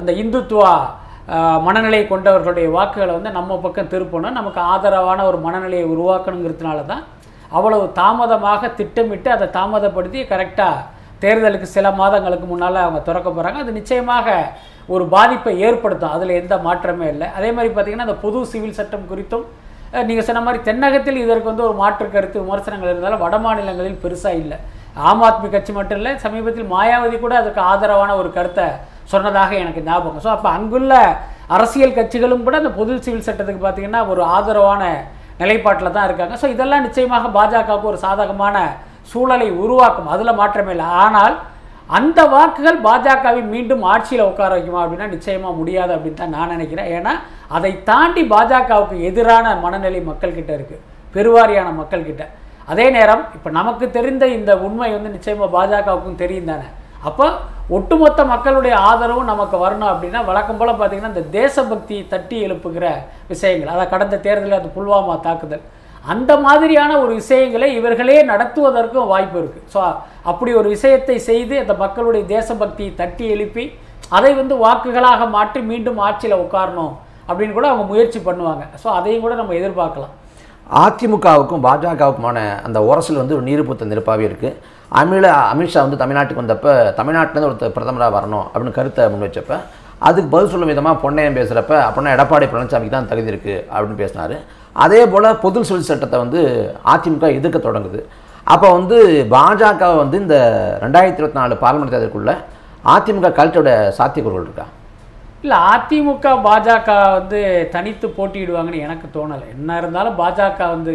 அந்த 0.00 0.10
இந்துத்துவா 0.22 0.74
மனநிலை 1.66 2.00
கொண்டவர்களுடைய 2.10 2.66
வாக்குகளை 2.76 3.12
வந்து 3.18 3.30
நம்ம 3.38 3.56
பக்கம் 3.62 3.92
திருப்பணும். 3.94 4.36
நமக்கு 4.40 4.60
ஆதரவான 4.72 5.20
ஒரு 5.30 5.38
மனநிலையை 5.46 5.86
உருவாக்கணுங்கிறதுனால 5.94 6.84
தான் 6.92 7.02
அவ்வளவு 7.56 7.84
தாமதமாக 8.00 8.68
திட்டமிட்டு 8.80 9.28
அதை 9.36 9.46
தாமதப்படுத்தி 9.56 10.20
கரெக்டாக 10.32 10.84
தேர்தலுக்கு 11.24 11.68
சில 11.76 11.90
மாதங்களுக்கு 12.00 12.46
முன்னால் 12.52 12.84
அவங்க 12.84 13.00
திறக்க 13.08 13.28
போகிறாங்க 13.30 13.60
அது 13.64 13.78
நிச்சயமாக 13.80 14.26
ஒரு 14.94 15.04
பாதிப்பை 15.14 15.52
ஏற்படுத்தும். 15.66 16.14
அதில் 16.16 16.38
எந்த 16.40 16.54
மாற்றமே 16.66 17.06
இல்லை. 17.14 17.28
அதே 17.38 17.50
மாதிரி 17.56 17.70
பார்த்தீங்கன்னா 17.72 18.08
அந்த 18.08 18.18
பொது 18.24 18.40
சிவில் 18.52 18.78
சட்டம் 18.80 19.08
குறித்தும் 19.12 19.46
நீங்கள் 20.08 20.26
சொன்ன 20.28 20.42
மாதிரி 20.46 20.60
தென்னகத்தில் 20.68 21.22
இதற்கு 21.24 21.50
வந்து 21.50 21.66
ஒரு 21.68 21.74
மாற்று 21.82 22.06
கருத்து 22.14 22.42
விமர்சனங்கள் 22.44 22.92
இருந்தாலும் 22.92 23.22
வட 23.24 23.36
மாநிலங்களில் 23.44 24.02
பெருசாக 24.04 24.40
இல்லை. 24.42 24.58
ஆம் 25.08 25.22
ஆத்மி 25.28 25.48
கட்சி 25.54 25.72
மட்டும் 25.78 25.98
இல்லை 26.00 26.12
சமீபத்தில் 26.24 26.70
மாயாவதி 26.74 27.16
கூட 27.24 27.34
அதுக்கு 27.40 27.60
ஆதரவான 27.70 28.10
ஒரு 28.20 28.28
கருத்தை 28.36 28.66
சொன்னதாக 29.12 29.52
எனக்கு 29.62 29.80
ஞாபகம். 29.88 30.22
ஸோ 30.24 30.30
அப்போ 30.36 30.48
அங்குள்ள 30.56 30.94
அரசியல் 31.56 31.96
கட்சிகளும் 31.98 32.46
கூட 32.46 32.56
அந்த 32.62 32.72
பொது 32.78 32.92
சிவில் 33.06 33.26
சட்டத்துக்கு 33.28 33.62
பார்த்தீங்கன்னா 33.64 34.00
ஒரு 34.12 34.22
ஆதரவான 34.36 34.82
நிலைப்பாட்டில் 35.42 35.94
தான் 35.96 36.06
இருக்காங்க. 36.08 36.34
ஸோ 36.42 36.46
இதெல்லாம் 36.54 36.84
நிச்சயமாக 36.86 37.28
பாஜகவுக்கு 37.36 37.90
ஒரு 37.92 38.00
சாதகமான 38.06 38.56
சூழலை 39.10 39.48
உருவாக்கும். 39.62 40.10
அதில் 40.14 40.38
மாற்றமே 40.40 40.72
இல்லை. 40.76 40.88
ஆனால் 41.04 41.36
அந்த 41.98 42.20
வாக்குகள் 42.34 42.78
பாஜகவை 42.86 43.42
மீண்டும் 43.52 43.82
ஆட்சியில் 43.92 44.28
உட்கார 44.30 44.50
வைக்குமா 44.56 44.80
அப்படின்னா 44.84 45.06
நிச்சயமாக 45.14 45.58
முடியாது 45.58 45.92
அப்படின்னு 45.96 46.20
தான் 46.20 46.34
நான் 46.36 46.52
நினைக்கிறேன். 46.54 46.88
ஏன்னா 46.96 47.12
அதை 47.56 47.72
தாண்டி 47.90 48.22
பாஜகவுக்கு 48.32 48.96
எதிரான 49.10 49.54
மனநிலை 49.64 50.00
மக்கள்கிட்ட 50.08 50.52
இருக்குது 50.58 50.82
பெருவாரியான 51.16 51.68
மக்கள்கிட்ட. 51.80 52.24
அதே 52.72 52.86
நேரம் 52.96 53.22
இப்போ 53.36 53.48
நமக்கு 53.58 53.86
தெரிந்த 53.98 54.24
இந்த 54.38 54.52
உண்மை 54.66 54.90
வந்து 54.96 55.14
நிச்சயமாக 55.16 55.54
பாஜகவுக்கும் 55.56 56.20
தெரியும் 56.22 56.50
தானே. 56.52 56.66
அப்போ 57.08 57.26
ஒட்டுமொத்த 57.76 58.20
மக்களுடைய 58.32 58.74
ஆதரவும் 58.88 59.30
நமக்கு 59.32 59.56
வரணும் 59.62 59.90
அப்படின்னா 59.92 60.20
வழக்கம் 60.28 60.58
போல் 60.58 60.72
பார்த்தீங்கன்னா 60.80 61.12
இந்த 61.14 61.24
தேசபக்தி 61.38 61.96
தட்டி 62.12 62.36
எழுப்புகிற 62.46 62.86
விஷயங்கள் 63.32 63.74
அதை 63.74 63.84
கடந்த 63.94 64.20
தேர்தலில் 64.26 64.60
அந்த 64.60 64.70
புல்வாமா 64.76 65.14
தாக்குதல் 65.26 65.64
அந்த 66.12 66.32
மாதிரியான 66.44 66.92
ஒரு 67.04 67.12
விஷயங்களை 67.20 67.68
இவர்களே 67.78 68.18
நடத்துவதற்கும் 68.30 69.10
வாய்ப்பு 69.12 69.38
இருக்குது 69.40 69.66
ஸோ 69.74 69.80
அப்படி 70.30 70.50
ஒரு 70.60 70.68
விஷயத்தை 70.74 71.16
செய்து 71.30 71.54
அந்த 71.62 71.74
மக்களுடைய 71.84 72.24
தேசபக்தியை 72.34 72.92
தட்டி 73.00 73.24
எழுப்பி 73.34 73.64
அதை 74.16 74.30
வந்து 74.40 74.54
வாக்குகளாக 74.64 75.26
மாற்றி 75.36 75.60
மீண்டும் 75.70 75.98
ஆட்சியில் 76.08 76.42
உட்காரணும் 76.44 76.92
அப்படின்னு 77.28 77.56
கூட 77.56 77.66
அவங்க 77.70 77.84
முயற்சி 77.92 78.18
பண்ணுவாங்க. 78.28 78.64
ஸோ 78.82 78.88
அதையும் 78.98 79.24
கூட 79.24 79.34
நம்ம 79.40 79.54
எதிர்பார்க்கலாம். 79.60 80.12
அதிமுகவுக்கும் 80.82 81.64
பாஜகவுக்குமான 81.66 82.38
அந்த 82.66 82.78
உரசல் 82.90 83.20
வந்து 83.22 83.36
ஒரு 83.38 83.44
நீருப்புத்த 83.48 83.88
நெருப்பாகவே 83.92 84.24
இருக்குது 84.28 84.58
அமில 85.00 85.26
அமித்ஷா 85.52 85.80
வந்து 85.86 86.00
தமிழ்நாட்டுக்கு 86.02 86.42
வந்தப்போ 86.42 86.72
தமிழ்நாட்டிலேருந்து 87.00 87.50
ஒருத்தர் 87.50 87.76
பிரதமராக 87.76 88.14
வரணும் 88.18 88.46
அப்படின்னு 88.52 88.76
கருத்தை 88.78 89.04
முன் 89.12 89.24
வச்சப்ப 89.26 89.58
அதுக்கு 90.06 90.28
பதில் 90.34 90.52
சொல்லும் 90.52 90.70
விதமாக 90.72 90.96
பொன்னையன் 91.04 91.38
பேசுகிறப்ப 91.38 91.74
அப்படின்னா 91.86 92.14
எடப்பாடி 92.16 92.46
பழனிசாமிக்கு 92.52 92.96
தான் 92.96 93.10
தகுதி 93.12 93.32
இருக்குது 93.32 93.62
அப்படின்னு 93.72 94.00
பேசினார். 94.02 94.34
அதே 94.84 95.00
போல் 95.12 95.28
பொது 95.44 95.64
சிவில் 95.68 95.88
சட்டத்தை 95.90 96.18
வந்து 96.24 96.40
அதிமுக 96.94 97.26
எதிர்க்க 97.38 97.58
தொடங்குது. 97.68 98.00
அப்போ 98.52 98.66
வந்து 98.78 98.96
பாஜக 99.34 99.84
வந்து 100.02 100.16
இந்த 100.24 100.36
ரெண்டாயிரத்தி 100.84 101.20
இருபத்தி 101.20 101.40
நாலு 101.40 101.54
பார்லிமெண்ட் 101.62 101.94
தேர்தலுக்குள்ளே 101.94 102.34
அதிமுக 102.94 103.28
கல்ட்டோட 103.38 103.70
சாத்தியக்கூறுகள் 103.98 104.46
இருக்கா? 104.46 104.66
இல்லை 105.44 105.58
அதிமுக 105.72 106.26
பாஜக 106.46 106.90
வந்து 107.18 107.40
தனித்து 107.74 108.06
போட்டியிடுவாங்கன்னு 108.16 108.84
எனக்கு 108.86 109.06
தோணலை. 109.16 109.46
என்ன 109.56 109.78
இருந்தாலும் 109.80 110.18
பாஜக 110.22 110.68
வந்து 110.74 110.94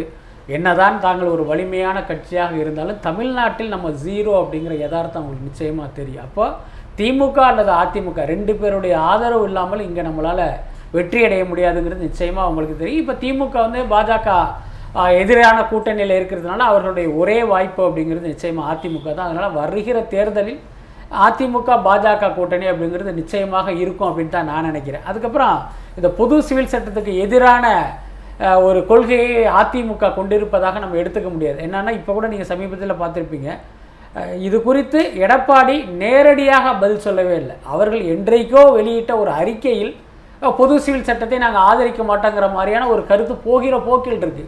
என்னதான் 0.56 0.96
தாங்கள் 1.06 1.34
ஒரு 1.36 1.44
வலிமையான 1.52 1.98
கட்சியாக 2.10 2.54
இருந்தாலும் 2.62 3.02
தமிழ்நாட்டில் 3.08 3.74
நம்ம 3.76 3.90
ஜீரோ 4.04 4.32
அப்படிங்கிற 4.42 4.76
யதார்த்தம் 4.86 5.22
அவங்களுக்கு 5.22 5.50
நிச்சயமாக 5.50 5.90
தெரியும். 6.00 6.26
அப்போ 6.28 6.46
திமுக 7.00 7.40
அல்லது 7.50 7.72
அதிமுக 7.82 8.26
ரெண்டு 8.34 8.54
பேருடைய 8.62 8.96
ஆதரவு 9.12 9.46
இல்லாமல் 9.50 9.86
இங்கே 9.88 10.04
நம்மளால் 10.08 10.48
வெற்றி 10.98 11.20
அடைய 11.28 11.44
முடியாதுங்கிறது 11.52 12.08
நிச்சயமாக 12.10 12.46
அவங்களுக்கு 12.48 12.82
தெரியும். 12.82 13.02
இப்போ 13.04 13.16
திமுக 13.24 13.56
வந்து 13.66 13.82
பாஜக 13.94 14.30
எதிரான 15.22 15.58
கூட்டணியில் 15.72 16.18
இருக்கிறதுனால 16.20 16.66
அவர்களுடைய 16.70 17.08
ஒரே 17.22 17.40
வாய்ப்பு 17.52 17.82
அப்படிங்கிறது 17.88 18.32
நிச்சயமாக 18.34 18.72
அதிமுக 18.74 19.08
தான். 19.18 19.30
அதனால் 19.30 19.58
வருகிற 19.60 19.98
தேர்தலில் 20.14 20.62
அதிமுக 21.26 21.70
பாஜக 21.88 22.32
கூட்டணி 22.38 22.66
அப்படிங்கிறது 22.72 23.12
நிச்சயமாக 23.22 23.72
இருக்கும் 23.84 24.10
அப்படின்னு 24.10 24.36
தான் 24.36 24.50
நான் 24.52 24.68
நினைக்கிறேன். 24.70 25.06
அதுக்கப்புறம் 25.10 25.56
இந்த 26.00 26.10
பொது 26.20 26.36
சிவில் 26.50 26.72
சட்டத்துக்கு 26.74 27.14
எதிரான 27.26 27.66
ஒரு 28.68 28.80
கொள்கையை 28.92 29.42
அதிமுக 29.62 30.14
கொண்டிருப்பதாக 30.20 30.80
நம்ம 30.84 30.98
எடுத்துக்க 31.02 31.30
முடியாது. 31.34 31.58
என்னென்னா 31.66 31.92
இப்போ 32.00 32.12
கூட 32.18 32.28
நீங்கள் 32.34 32.52
சமீபத்தில் 32.52 33.00
பார்த்துருப்பீங்க. 33.02 33.50
இது 34.48 34.58
குறித்து 34.68 35.00
எடப்பாடி 35.24 35.76
நேரடியாக 36.04 36.72
பதில் 36.84 37.04
சொல்லவே 37.08 37.36
இல்லை. 37.42 37.56
அவர்கள் 37.74 38.04
என்றைக்கோ 38.14 38.64
வெளியிட்ட 38.78 39.12
ஒரு 39.24 39.32
அறிக்கையில் 39.42 39.94
பொது 40.60 40.76
சிவில் 40.84 41.08
சட்டத்தை 41.08 41.38
நாங்கள் 41.46 41.66
ஆதரிக்க 41.70 42.02
மாட்டோங்கிற 42.12 42.46
மாதிரியான 42.58 42.88
ஒரு 42.94 43.02
கருத்து 43.10 43.34
போகிற 43.48 43.76
போக்கில் 43.88 44.22
இருக்கு. 44.24 44.46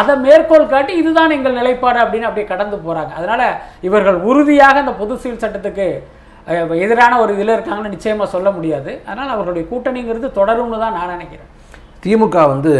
அதை 0.00 0.14
மேற்கோள் 0.24 0.70
காட்டி 0.72 0.92
இதுதான் 1.02 1.34
எங்கள் 1.36 1.56
நிலைப்பாடு 1.58 1.98
அப்படின்னு 2.02 2.28
அப்படியே 2.28 2.46
கடந்து 2.50 2.76
போகிறாங்க 2.84 3.12
அதனால் 3.18 3.46
இவர்கள் 3.88 4.18
உறுதியாக 4.30 4.82
அந்த 4.82 4.92
பொது 5.00 5.14
சிவில் 5.22 5.42
சட்டத்துக்கு 5.44 5.86
எதிரான 6.84 7.14
ஒரு 7.22 7.30
இதில் 7.36 7.54
இருக்காங்கன்னு 7.54 7.94
நிச்சயமாக 7.94 8.28
சொல்ல 8.34 8.48
முடியாது. 8.58 8.90
அதனால் 9.08 9.32
அவர்களுடைய 9.34 9.64
கூட்டணிங்கிறது 9.72 10.28
தொடரும்னு 10.38 10.82
தான் 10.84 10.96
நான் 10.98 11.12
நினைக்கிறேன். 11.14 11.48
திமுக 12.04 12.44
வந்து 12.52 12.70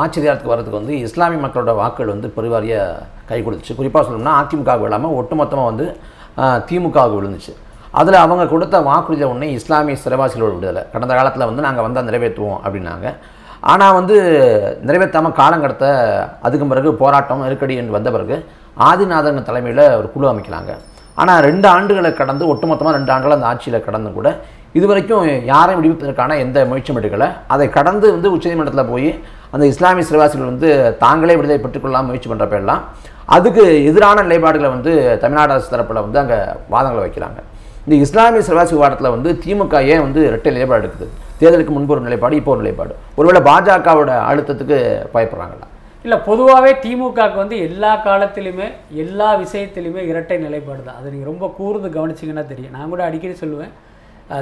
ஆச்சரியத்துக்கு 0.00 0.52
வரதுக்கு 0.52 0.52
வர்றதுக்கு 0.52 0.80
வந்து 0.80 0.94
இஸ்லாமிய 1.06 1.40
மக்களோட 1.44 1.72
வாக்குகள் 1.82 2.14
வந்து 2.14 2.28
பெருவாரியாக 2.36 3.04
கை 3.28 3.38
கொடுத்துச்சு. 3.42 3.76
குறிப்பாக 3.80 4.02
சொல்லணும்னா 4.06 4.34
அதிமுக 4.40 4.74
விழாமல் 4.82 5.16
ஒட்டுமொத்தமாக 5.20 5.70
வந்து 5.72 5.86
திமுக 6.36 6.64
திமுகவுக்கு 6.70 7.18
விழுந்துச்சு. 7.18 7.52
அதில் 8.00 8.18
அவங்க 8.24 8.44
கொடுத்த 8.52 8.76
வாக்குறுதியை 8.88 9.28
ஒன்று 9.32 9.46
இஸ்லாமிய 9.58 9.96
சிறைவாசிகளோட 10.04 10.52
விடுதலை. 10.56 10.82
கடந்த 10.94 11.12
காலத்தில் 11.18 11.48
வந்து 11.50 11.66
நாங்கள் 11.66 11.86
வந்தால் 11.86 12.08
நிறைவேற்றுவோம் 12.08 12.60
அப்படின்னாங்க. 12.64 13.06
ஆனால் 13.72 13.94
வந்து 13.98 14.16
நிறைவேற்றாமல் 14.88 15.36
காலம் 15.40 15.62
கடத்த 15.64 15.86
அதுக்கு 16.46 16.66
பிறகு 16.72 16.90
போராட்டம் 17.02 17.44
நெருக்கடி 17.44 17.76
என்று 17.82 17.96
வந்த 17.98 18.10
பிறகு 18.16 18.36
ஆதிநாதன் 18.88 19.46
தலைமையில் 19.48 19.84
ஒரு 20.00 20.08
குழு 20.14 20.26
அமைக்கலாங்க. 20.32 20.72
ஆனால் 21.22 21.40
ரெண்டு 21.48 21.66
ஆண்டுகளை 21.74 22.10
கடந்து 22.20 22.44
ஒட்டுமொத்தமாக 22.52 22.94
ரெண்டு 22.98 23.12
ஆண்டுகள் 23.14 23.36
அந்த 23.36 23.48
ஆட்சியில் 23.52 23.84
கடந்து 23.88 24.10
கூட 24.18 24.30
இதுவரைக்கும் 24.78 25.26
யாரையும் 25.50 25.80
விடுவிப்பதற்கான 25.80 26.36
எந்த 26.44 26.64
முயற்சியும் 26.70 26.98
எடுக்கலை. 27.00 27.28
அதை 27.54 27.66
கடந்து 27.78 28.06
வந்து 28.16 28.32
உச்சநீதிமன்றத்தில் 28.34 28.90
போய் 28.92 29.10
அந்த 29.54 29.64
இஸ்லாமிய 29.72 30.04
சிறைவாசிகள் 30.08 30.50
வந்து 30.52 30.70
தாங்களே 31.04 31.36
விடுதலை 31.38 31.60
பெற்றுக்கொள்ளலாம் 31.64 32.08
முயற்சி 32.10 32.28
பண்ணுறப்ப 32.30 32.56
எல்லாம் 32.62 32.82
அதுக்கு 33.34 33.62
எதிரான 33.90 34.24
நிலைப்பாடுகளை 34.26 34.70
வந்து 34.76 34.92
தமிழ்நாடு 35.22 35.52
அரசு 35.54 35.72
தரப்பில் 35.74 36.04
வந்து 36.06 36.20
அங்கே 36.22 36.38
வாதங்களை 36.74 37.02
வைக்கிறாங்க 37.04 37.40
இந்த 37.86 37.96
இஸ்லாமிய 38.04 38.42
சிறைவாசி 38.46 38.76
வாரத்தில் 38.78 39.12
வந்து 39.14 39.30
திமுக 39.42 39.80
ஏன் 39.94 40.00
வந்து 40.04 40.20
இரட்டை 40.28 40.50
நிலைப்பாடு 40.54 40.80
எடுக்குது? 40.82 41.06
தேர்தலுக்கு 41.40 41.72
முன்பு 41.74 41.92
ஒரு 41.94 42.00
நிலைப்பாடு 42.06 42.38
இப்போ 42.38 42.50
ஒரு 42.54 42.60
நிலைப்பாடு. 42.62 42.94
ஒருவேளை 43.18 43.40
பாஜகவோட 43.48 44.12
அழுத்தத்துக்கு 44.28 44.78
பயப்படுறாங்களா? 45.12 45.66
இல்லை 46.04 46.16
பொதுவாகவே 46.28 46.72
திமுகவுக்கு 46.84 47.38
வந்து 47.42 47.56
எல்லா 47.66 47.92
காலத்திலுமே 48.06 48.66
எல்லா 49.02 49.28
விஷயத்திலுமே 49.42 50.00
இரட்டை 50.10 50.38
நிலைப்பாடு 50.46 50.82
தான். 50.88 50.96
அதை 51.00 51.06
நீங்கள் 51.12 51.30
ரொம்ப 51.32 51.48
கூர்ந்து 51.58 51.90
கவனிச்சிங்கன்னா 51.98 52.44
தெரியும். 52.52 52.74
நான் 52.76 52.90
கூட 52.94 53.04
அடிக்கடி 53.08 53.36
சொல்லுவேன். 53.42 53.72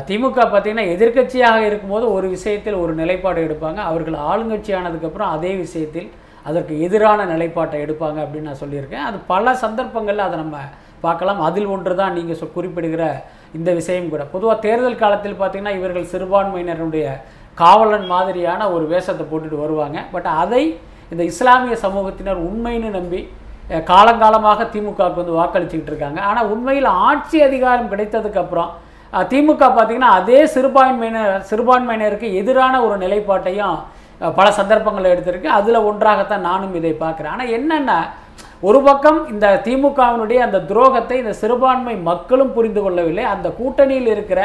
திமுக 0.08 0.40
பார்த்திங்கன்னா 0.54 0.86
எதிர்க்கட்சியாக 0.94 1.58
இருக்கும்போது 1.68 2.06
ஒரு 2.16 2.26
விஷயத்தில் 2.36 2.80
ஒரு 2.84 2.94
நிலைப்பாடு 3.02 3.40
எடுப்பாங்க. 3.48 3.80
அவர்கள் 3.90 4.16
ஆளுங்கட்சி 4.30 4.74
ஆனதுக்கப்புறம் 4.78 5.32
அதே 5.36 5.52
விஷயத்தில் 5.64 6.08
அதற்கு 6.48 6.74
எதிரான 6.86 7.26
நிலைப்பாட்டை 7.34 7.76
எடுப்பாங்க 7.84 8.18
அப்படின்னு 8.24 8.50
நான் 8.52 8.62
சொல்லியிருக்கேன். 8.64 9.04
அது 9.10 9.20
பல 9.34 9.54
சந்தர்ப்பங்களில் 9.64 10.26
அதை 10.28 10.38
நம்ம 10.44 10.56
பார்க்கலாம். 11.06 11.40
அதில் 11.48 11.70
ஒன்று 11.74 11.94
தான் 12.00 12.16
நீங்கள் 12.18 12.38
சொ 12.40 12.46
குறிப்பிடுகிற 12.56 13.04
இந்த 13.58 13.70
விஷயம் 13.80 14.10
கூட. 14.12 14.22
பொதுவாக 14.34 14.58
தேர்தல் 14.66 15.00
காலத்தில் 15.02 15.40
பார்த்தீங்கன்னா 15.40 15.76
இவர்கள் 15.78 16.10
சிறுபான்மையினருடைய 16.12 17.06
காவலன் 17.62 18.06
மாதிரியான 18.12 18.60
ஒரு 18.74 18.84
வேஷத்தை 18.92 19.24
போட்டுட்டு 19.30 19.62
வருவாங்க. 19.64 19.98
பட் 20.14 20.28
அதை 20.42 20.62
இந்த 21.12 21.22
இஸ்லாமிய 21.32 21.74
சமூகத்தினர் 21.86 22.44
உண்மைன்னு 22.48 22.90
நம்பி 22.98 23.20
காலங்காலமாக 23.90 24.64
திமுகவுக்கு 24.72 25.20
வந்து 25.22 25.36
வாக்களிச்சுக்கிட்டு 25.40 25.92
இருக்காங்க. 25.92 26.20
ஆனால் 26.30 26.48
உண்மையில் 26.54 26.88
ஆட்சி 27.08 27.38
அதிகாரம் 27.48 27.92
கிடைத்ததுக்கப்புறம் 27.92 28.72
திமுக 29.30 29.64
பார்த்திங்கன்னா 29.76 30.12
அதே 30.20 30.40
சிறுபான்மையினர் 30.54 31.34
சிறுபான்மையினருக்கு 31.50 32.28
எதிரான 32.40 32.74
ஒரு 32.86 32.96
நிலைப்பாட்டையும் 33.04 33.76
பல 34.38 34.46
சந்தர்ப்பங்களை 34.58 35.08
எடுத்திருக்கு. 35.14 35.48
அதில் 35.58 35.86
ஒன்றாகத்தான் 35.90 36.46
நானும் 36.48 36.76
இதை 36.80 36.92
பார்க்குறேன். 37.04 37.32
ஆனால் 37.34 37.52
என்னென்னா 37.56 37.98
ஒரு 38.66 38.80
பக்கம் 38.86 39.18
இந்த 39.32 39.46
திமுகவினுடைய 39.64 40.38
அந்த 40.44 40.58
துரோகத்தை 40.68 41.16
இந்த 41.22 41.32
சிறுபான்மை 41.40 41.94
மக்களும் 42.10 42.52
புரிந்து 42.56 42.80
கொள்ளவில்லை 42.84 43.24
அந்த 43.34 43.48
கூட்டணியில் 43.58 44.10
இருக்கிற 44.14 44.40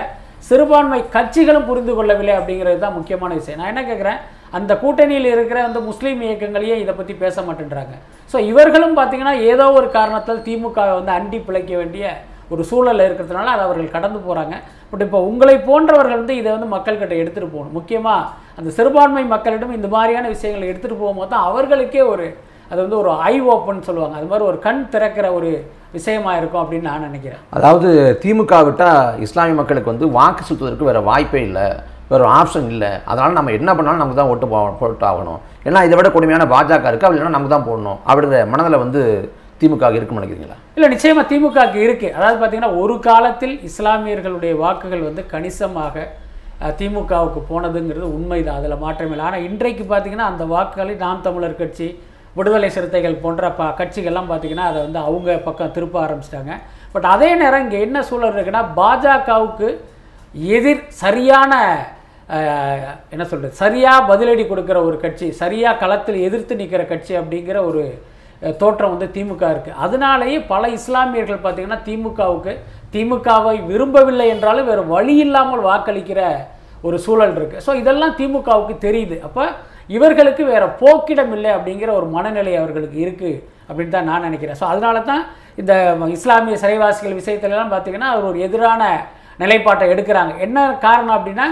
சிறுபான்மை 0.48 1.00
கட்சிகளும் 1.16 1.68
புரிந்து 1.68 1.94
கொள்ளவில்லை 1.98 2.34
அப்படிங்கிறது 2.38 2.80
தான் 2.84 2.96
முக்கியமான 2.98 3.32
விஷயம். 3.40 3.60
நான் 3.62 3.72
என்ன 3.74 3.82
கேட்குறேன் 3.90 4.20
அந்த 4.58 4.72
கூட்டணியில் 4.84 5.30
இருக்கிற 5.36 5.60
அந்த 5.68 5.80
முஸ்லீம் 5.90 6.22
இயக்கங்களையே 6.28 6.76
இதை 6.84 6.94
பற்றி 7.00 7.14
பேச 7.24 7.42
மாட்டேன்றாங்க. 7.48 7.96
ஸோ 8.32 8.38
இவர்களும் 8.52 8.98
பார்த்தீங்கன்னா 9.00 9.36
ஏதோ 9.52 9.66
ஒரு 9.80 9.88
காரணத்தால் 9.98 10.44
திமுகவை 10.48 10.94
வந்து 11.00 11.14
அண்டி 11.18 11.40
பிழைக்க 11.48 11.72
வேண்டிய 11.82 12.06
ஒரு 12.54 12.62
சூழல் 12.70 13.06
இருக்கிறதுனால 13.08 13.52
அதை 13.56 13.64
அவர்கள் 13.68 13.96
கடந்து 13.96 14.20
போகிறாங்க 14.28 14.56
பட் 14.92 15.04
இப்போ 15.06 15.20
உங்களை 15.32 15.56
போன்றவர்கள் 15.70 16.22
வந்து 16.22 16.36
இதை 16.42 16.50
வந்து 16.56 16.70
மக்கள்கிட்ட 16.76 17.16
எடுத்துகிட்டு 17.22 17.56
போகணும். 17.56 17.76
முக்கியமாக 17.80 18.30
அந்த 18.60 18.70
சிறுபான்மை 18.78 19.26
மக்களிடம் 19.34 19.76
இந்த 19.80 19.90
மாதிரியான 19.96 20.30
விஷயங்களை 20.36 20.68
எடுத்துகிட்டு 20.72 21.04
போகும்போது 21.04 21.32
தான் 21.34 21.48
அவர்களுக்கே 21.50 22.04
ஒரு 22.14 22.28
அது 22.72 22.80
வந்து 22.84 22.98
ஒரு 23.02 23.12
ஐ 23.32 23.36
ஓப்பன் 23.54 23.86
சொல்லுவாங்க. 23.90 24.16
அது 24.20 24.28
மாதிரி 24.32 24.48
ஒரு 24.50 24.58
கண் 24.66 24.82
திறக்கிற 24.94 25.28
ஒரு 25.38 25.52
விஷயமா 25.96 26.32
இருக்கும் 26.40 26.62
அப்படின்னு 26.64 26.90
நான் 26.90 27.08
நினைக்கிறேன். 27.10 27.44
அதாவது 27.58 27.90
திமுக 28.24 28.58
விட்டால் 28.68 29.20
இஸ்லாமிய 29.26 29.56
மக்களுக்கு 29.60 29.92
வந்து 29.94 30.08
வாக்கு 30.18 30.44
செலுத்துவதற்கு 30.48 30.90
வேறு 30.90 31.08
வாய்ப்பே 31.10 31.42
இல்லை. 31.50 31.68
வேறு 32.12 32.26
ஆப்ஷன் 32.40 32.70
இல்லை. 32.74 32.92
அதனால் 33.10 33.38
நம்ம 33.38 33.52
என்ன 33.58 33.72
பண்ணாலும் 33.78 34.02
நமக்கு 34.02 34.20
தான் 34.20 34.32
ஓட்டு 34.34 34.48
போ 34.54 34.60
போட்டு 34.80 35.06
ஆகணும் 35.10 35.40
ஏன்னா 35.68 35.80
இதை 35.88 35.96
விட 35.98 36.10
கொடுமையான 36.14 36.46
பாஜக 36.54 36.90
இருக்குது 36.90 37.08
அப்படி 37.08 37.20
இல்லைன்னா 37.20 37.38
நமக்கு 37.38 37.56
தான் 37.56 37.68
போடணும். 37.70 38.00
அப்படிங்கிற 38.10 38.40
மனதில் 38.54 38.84
வந்து 38.84 39.02
திமுக 39.62 39.90
இருக்குன்னு 39.98 40.22
நினைக்கிறீங்களா? 40.22 40.58
இல்லை 40.78 40.90
நிச்சயமா 40.94 41.24
திமுகவுக்கு 41.32 41.80
இருக்கு. 41.88 42.10
அதாவது 42.18 42.38
பார்த்தீங்கன்னா 42.42 42.74
ஒரு 42.82 42.96
காலத்தில் 43.08 43.56
இஸ்லாமியர்களுடைய 43.70 44.54
வாக்குகள் 44.64 45.08
வந்து 45.08 45.24
கணிசமாக 45.34 46.06
திமுகவுக்கு 46.80 47.42
போனதுங்கிறது 47.50 48.08
உண்மைதான். 48.18 48.60
அதில் 48.60 48.82
மாற்றமில்லை. 48.86 49.26
ஆனால் 49.30 49.46
இன்றைக்கு 49.50 49.84
பார்த்தீங்கன்னா 49.92 50.30
அந்த 50.32 50.46
வாக்குகளை 50.54 50.96
நாம் 51.04 51.26
தமிழர் 51.28 51.60
கட்சி 51.62 51.90
விடுதலை 52.38 52.70
சிறுத்தைகள் 52.76 53.22
போன்ற 53.24 53.52
ப 53.60 53.70
கட்சிகள்லாம் 53.80 54.30
பார்த்திங்கன்னா 54.32 54.68
அதை 54.72 54.80
வந்து 54.88 55.00
அவங்க 55.08 55.38
பக்கம் 55.48 55.76
திருப்ப 55.78 55.98
ஆரம்பிச்சிட்டாங்க. 56.06 56.54
பட் 56.94 57.08
அதே 57.14 57.30
நேரம் 57.42 57.64
இங்கே 57.66 57.80
என்ன 57.88 58.02
சூழல் 58.10 58.36
இருக்குன்னா 58.36 58.64
பாஜகவுக்கு 58.82 59.70
எதிர் 60.58 60.84
சரியான 61.04 61.54
என்ன 63.14 63.24
சொல்கிறது 63.30 63.60
சரியாக 63.64 64.08
பதிலடி 64.10 64.44
கொடுக்குற 64.48 64.78
ஒரு 64.88 64.98
கட்சி 65.04 65.28
சரியாக 65.42 65.80
களத்தில் 65.84 66.20
எதிர்த்து 66.28 66.60
நிற்கிற 66.60 66.84
கட்சி 66.92 67.14
அப்படிங்கிற 67.22 67.58
ஒரு 67.70 67.84
தோற்றம் 68.60 68.94
வந்து 68.94 69.08
திமுக 69.16 69.46
இருக்குது 69.54 69.80
அதனாலேயே 69.86 70.38
பல 70.52 70.64
இஸ்லாமியர்கள் 70.76 71.42
பார்த்தீங்கன்னா 71.46 71.80
திமுகவுக்கு 71.88 72.54
திமுகவை 72.94 73.56
விரும்பவில்லை 73.72 74.28
என்றாலும் 74.36 74.70
வேறு 74.70 74.84
வழி 74.94 75.16
இல்லாமல் 75.26 75.66
வாக்களிக்கிற 75.70 76.22
ஒரு 76.88 76.98
சூழல் 77.06 77.36
இருக்குது 77.40 77.64
ஸோ 77.66 77.72
இதெல்லாம் 77.82 78.16
திமுகவுக்கு 78.20 78.76
தெரியுது. 78.86 79.18
அப்போ 79.28 79.44
இவர்களுக்கு 79.90 80.44
வேறு 80.52 80.68
போக்கிடம் 80.82 81.32
இல்லை 81.38 81.52
அப்படிங்கிற 81.58 81.90
ஒரு 82.00 82.08
மனநிலை 82.16 82.54
அவர்களுக்கு 82.62 82.98
இருக்குது 83.06 83.40
அப்படின்னு 83.68 83.96
தான் 83.96 84.10
நான் 84.10 84.26
நினைக்கிறேன். 84.28 84.60
ஸோ 84.62 84.66
அதனால 84.74 84.98
தான் 85.12 85.24
இந்த 85.62 85.74
இஸ்லாமிய 86.18 86.58
சிறைவாசிகள் 86.64 87.20
விஷயத்துலலாம் 87.22 87.74
பார்த்தீங்கன்னா 87.74 88.10
அவர் 88.14 88.30
ஒரு 88.32 88.40
எதிரான 88.48 88.84
நிலைப்பாட்டை 89.44 89.86
எடுக்கிறாங்க. 89.94 90.34
என்ன 90.46 90.60
காரணம் 90.86 91.16
அப்படின்னா 91.18 91.46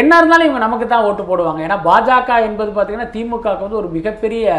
என்ன 0.00 0.12
இருந்தாலும் 0.20 0.46
இவங்க 0.48 0.62
நமக்கு 0.66 0.86
தான் 0.92 1.06
ஓட்டு 1.08 1.24
போடுவாங்க. 1.30 1.60
ஏன்னா 1.66 1.78
பாஜக 1.88 2.38
என்பது 2.48 2.70
பார்த்தீங்கன்னா 2.76 3.10
திமுகவுக்கு 3.16 3.66
வந்து 3.66 3.80
ஒரு 3.82 3.90
மிகப்பெரிய 3.98 4.54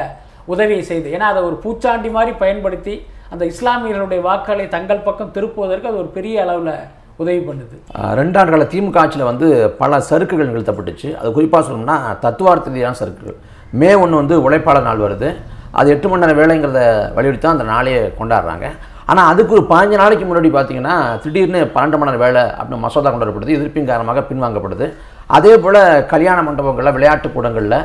உதவியை 0.54 0.84
செய்து 0.92 1.08
ஏன்னா 1.16 1.30
அதை 1.34 1.42
ஒரு 1.50 1.58
பூச்சாண்டி 1.64 2.10
மாதிரி 2.18 2.34
பயன்படுத்தி 2.44 2.96
அந்த 3.34 3.44
இஸ்லாமியர்களுடைய 3.54 4.22
வாக்குகளை 4.28 4.66
தங்கள் 4.76 5.06
பக்கம் 5.08 5.34
திருப்புவதற்கு 5.38 5.90
அது 5.92 6.02
ஒரு 6.04 6.12
பெரிய 6.18 6.44
அளவில் 6.44 6.76
உதவி 7.22 7.40
பண்ணுது. 7.50 7.76
ஆஹ் 7.98 8.14
ரெண்டாண்டு 8.20 8.52
கால 8.54 8.64
திமுக 8.72 8.98
ஆட்சியில் 9.02 9.30
வந்து 9.32 9.48
பல 9.82 10.00
சறுக்குகள் 10.08 10.50
நிகழ்த்தப்பட்டுச்சு. 10.50 11.10
அது 11.20 11.30
குறிப்பாக 11.32 11.64
சொல்லணும்னா 11.68 11.98
தத்துவார்த்த 12.26 12.74
ரீதியான 12.74 12.98
சறுக்குகள். 13.02 13.38
மே 13.82 13.94
ஒன்று 13.94 14.22
வந்து 14.22 14.36
உழைப்பாளர் 14.48 14.88
நாள் 14.90 15.04
வருது. 15.06 15.30
அது 15.80 15.90
எட்டு 15.94 16.10
மணி 16.10 16.26
நேரம் 16.26 16.42
வேலைங்கிறத 16.42 16.82
வலியுறுத்தி 17.16 17.44
தான் 17.46 17.56
அந்த 17.58 17.66
நாளையே 17.72 18.02
கொண்டாடுறாங்க. 18.20 18.66
ஆனால் 19.12 19.30
அதுக்கு 19.32 19.54
ஒரு 19.58 19.64
பதினஞ்சு 19.72 20.00
நாளைக்கு 20.02 20.26
முன்னாடி 20.28 20.50
பார்த்தீங்கன்னா 20.58 20.96
திடீர்னு 21.24 21.62
பன்னெண்டு 21.76 21.98
மணி 22.02 22.10
நேரம் 22.10 22.24
வேலை 22.26 22.42
அப்படின்னு 22.60 22.84
மசோதா 22.86 23.10
கொண்டு 23.10 23.26
வரப்படுது. 23.26 23.56
எதிர்ப்பின் 23.58 23.90
காரணமாக 23.92 24.24
பின்வாங்கப்படுது. 24.30 24.88
அதே 25.38 25.54
போல் 25.58 26.06
கல்யாண 26.14 26.40
மண்டபங்களில் 26.48 26.96
விளையாட்டு 26.98 27.32
கூடங்களில் 27.32 27.80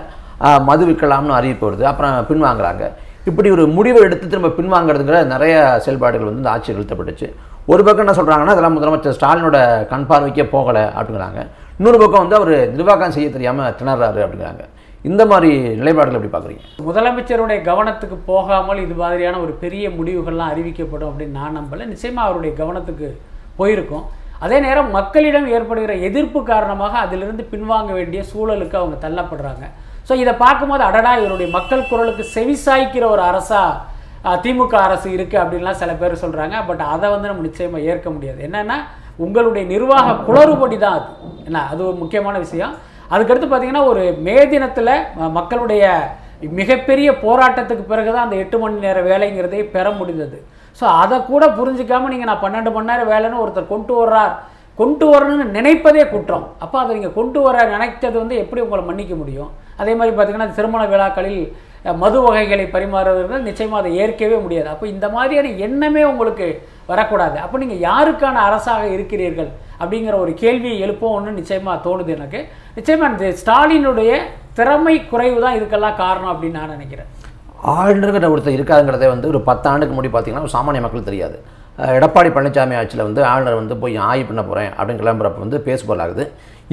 மது 0.68 0.84
விற்கலாம்னு 0.86 1.38
அறிவிப்பு 1.38 1.70
வருது. 1.70 1.82
அப்புறம் 1.90 2.26
பின்வாங்குறாங்க. 2.30 2.84
இப்படி 3.28 3.48
ஒரு 3.54 3.64
முடிவை 3.76 4.00
எடுத்து 4.06 4.26
திரும்ப 4.32 4.50
பின்வாங்கிறதுங்கிற 4.58 5.18
நிறைய 5.32 5.54
செயல்பாடுகள் 5.84 6.28
வந்து 6.28 6.42
இந்த 6.42 6.52
ஆட்சி 6.52 6.74
நிறுத்தப்பட்டுச்சு. 6.76 7.28
ஒரு 7.72 7.82
பக்கம் 7.86 8.04
என்ன 8.04 8.14
சொல்கிறாங்கன்னா 8.18 8.54
அதெல்லாம் 8.54 8.76
முதலமைச்சர் 8.76 9.16
ஸ்டாலினோட 9.16 9.58
கண் 9.90 10.06
பார்வைக்கே 10.10 10.46
போகலை 10.54 10.84
அப்படிங்கிறாங்க. 10.98 11.40
இன்னொரு 11.78 11.98
பக்கம் 12.02 12.22
வந்து 12.22 12.38
அவர் 12.38 12.54
நிர்வாகம் 12.76 13.14
செய்ய 13.16 13.28
தெரியாமல் 13.36 13.74
திணறாரு 13.80 14.20
அப்படிங்கிறாங்க. 14.24 14.64
இந்த 15.08 15.22
மாதிரி 15.32 15.50
நிலைப்பாடுகள் 15.80 16.18
எப்படி 16.18 16.32
பார்க்குறீங்க? 16.32 16.64
முதலமைச்சருடைய 16.88 17.58
கவனத்துக்கு 17.68 18.16
போகாமல் 18.30 18.80
இது 18.86 18.96
மாதிரியான 19.02 19.40
ஒரு 19.44 19.52
பெரிய 19.64 19.84
முடிவுகள்லாம் 19.98 20.52
அறிவிக்கப்படும் 20.54 21.10
அப்படின்னு 21.10 21.38
நான் 21.40 21.56
நம்பலை. 21.58 21.84
நிச்சயமாக 21.92 22.26
அவருடைய 22.28 22.54
கவனத்துக்கு 22.62 23.08
போயிருக்கும். 23.60 24.04
அதே 24.44 24.58
நேரம் 24.66 24.90
மக்களிடம் 24.98 25.46
ஏற்படுகிற 25.56 25.94
எதிர்ப்பு 26.08 26.40
காரணமாக 26.50 26.94
அதிலிருந்து 27.04 27.44
பின்வாங்க 27.52 27.90
வேண்டிய 27.98 28.20
சூழலுக்கு 28.32 28.76
அவங்க 28.80 28.98
தள்ளப்படுறாங்க. 29.06 29.64
ஸோ 30.08 30.12
இதை 30.22 30.32
பார்க்கும்போது 30.44 30.82
அடடா 30.88 31.12
இவருடைய 31.20 31.48
மக்கள் 31.56 31.88
குரலுக்கு 31.90 32.24
செவிசாய்க்கிற 32.36 33.04
ஒரு 33.14 33.22
அரசா 33.30 33.62
திமுக 34.44 34.74
அரசு 34.86 35.08
இருக்குது 35.16 35.40
அப்படின்லாம் 35.42 35.80
சில 35.82 35.92
பேர் 36.00 36.22
சொல்கிறாங்க 36.22 36.56
பட் 36.68 36.82
அதை 36.94 37.06
வந்து 37.14 37.30
நம்ம 37.30 37.44
நிச்சயமாக 37.48 37.86
ஏற்க 37.90 38.08
முடியாது. 38.16 38.40
என்னென்னா 38.48 38.76
உங்களுடைய 39.24 39.64
நிர்வாக 39.72 40.16
குளறுபடி 40.26 40.76
தான் 40.82 40.96
அது. 40.98 41.08
என்ன 41.48 41.62
அது 41.72 41.80
ஒரு 41.90 41.96
முக்கியமான 42.02 42.38
விஷயம். 42.44 42.74
அதுக்கடுத்து 43.14 43.46
பார்த்தீங்கன்னா 43.48 43.84
ஒரு 43.92 44.02
மே 44.26 44.36
தினத்தில் 44.52 44.92
மக்களுடைய 45.38 45.84
மிகப்பெரிய 46.58 47.08
போராட்டத்துக்கு 47.24 47.84
பிறகு 47.92 48.10
தான் 48.12 48.26
அந்த 48.26 48.36
எட்டு 48.42 48.56
மணி 48.60 48.84
நேர 48.84 48.98
வேலைங்கிறதே 49.10 49.62
பெற 49.74 49.86
முடிந்தது. 50.00 50.38
ஸோ 50.78 50.84
அதை 51.02 51.16
கூட 51.30 51.44
புரிஞ்சுக்காம 51.58 52.10
நீங்கள் 52.12 52.30
நான் 52.30 52.44
பன்னெண்டு 52.44 52.70
மணி 52.76 52.90
நேரம் 52.90 53.10
வேலைன்னு 53.14 53.42
ஒருத்தர் 53.44 53.72
கொண்டு 53.72 53.92
வர்றார். 54.00 54.34
கொண்டு 54.80 55.06
வரணும்னு 55.12 55.46
நினைப்பதே 55.56 56.04
குற்றம். 56.12 56.46
அப்போ 56.64 56.76
அதை 56.82 56.90
நீங்கள் 56.98 57.16
கொண்டு 57.18 57.40
வர 57.46 57.64
நினைத்தது 57.74 58.16
வந்து 58.22 58.36
எப்படி 58.42 58.62
உங்களை 58.66 58.84
மன்னிக்க 58.90 59.14
முடியும்? 59.22 59.50
அதே 59.80 59.92
மாதிரி 59.98 60.12
பார்த்தீங்கன்னா 60.16 60.54
திருமண 60.58 60.82
விழாக்களில் 60.92 61.42
மது 62.02 62.18
வகைகளை 62.24 62.64
பரிமாறுவதற்கு 62.72 63.46
நிச்சயமாக 63.48 63.80
அதை 63.82 63.90
ஏற்கவே 64.02 64.38
முடியாது. 64.44 64.68
அப்போ 64.72 64.86
இந்த 64.94 65.06
மாதிரியான 65.14 65.52
எண்ணமே 65.66 66.02
உங்களுக்கு 66.10 66.46
வரக்கூடாது. 66.90 67.36
அப்போ 67.44 67.56
நீங்கள் 67.62 67.84
யாருக்கான 67.88 68.40
அரசாக 68.48 68.82
இருக்கிறீர்கள் 68.96 69.50
அப்படிங்கிற 69.82 70.14
ஒரு 70.24 70.32
கேள்வியை 70.42 70.76
எழுப்போம் 70.86 71.14
ஒன்று 71.18 71.38
நிச்சயமாக 71.38 71.76
தோணுது 71.86 72.12
எனக்கு. 72.16 72.40
நிச்சயமாக 72.78 73.12
இந்த 73.12 73.30
ஸ்டாலினுடைய 73.42 74.12
திறமை 74.58 74.96
குறைவு 75.12 75.38
தான் 75.44 75.56
இதுக்கெல்லாம் 75.58 76.00
காரணம் 76.02 76.32
அப்படின்னு 76.32 76.60
நான் 76.60 76.74
நினைக்கிறேன். 76.76 77.08
ஆளுநர்கிட்ட 77.76 78.28
ஒருத்தர் 78.34 78.58
இருக்காதுங்கிறதே 78.58 79.08
வந்து 79.14 79.30
ஒரு 79.32 79.40
பத்து 79.48 79.66
ஆண்டுக்கு 79.72 79.94
முன்னாடி 79.94 80.12
பார்த்தீங்கன்னா 80.14 80.46
ஒரு 80.48 80.56
சாமானிய 80.58 80.82
மக்கள் 80.84 81.08
தெரியாது. 81.08 81.38
எடப்பாடி 81.96 82.30
பழனிசாமி 82.36 82.74
ஆட்சியில் 82.80 83.06
வந்து 83.08 83.22
ஆளுநர் 83.32 83.60
வந்து 83.60 83.76
போய் 83.82 83.96
ஆய்வு 84.08 84.26
பண்ண 84.28 84.42
போகிறேன் 84.44 84.70
அப்படின்னு 84.76 85.02
கிளம்புறப்ப 85.02 85.44
வந்து 85.44 85.58
பேசுபொருளாகுது 85.68 86.24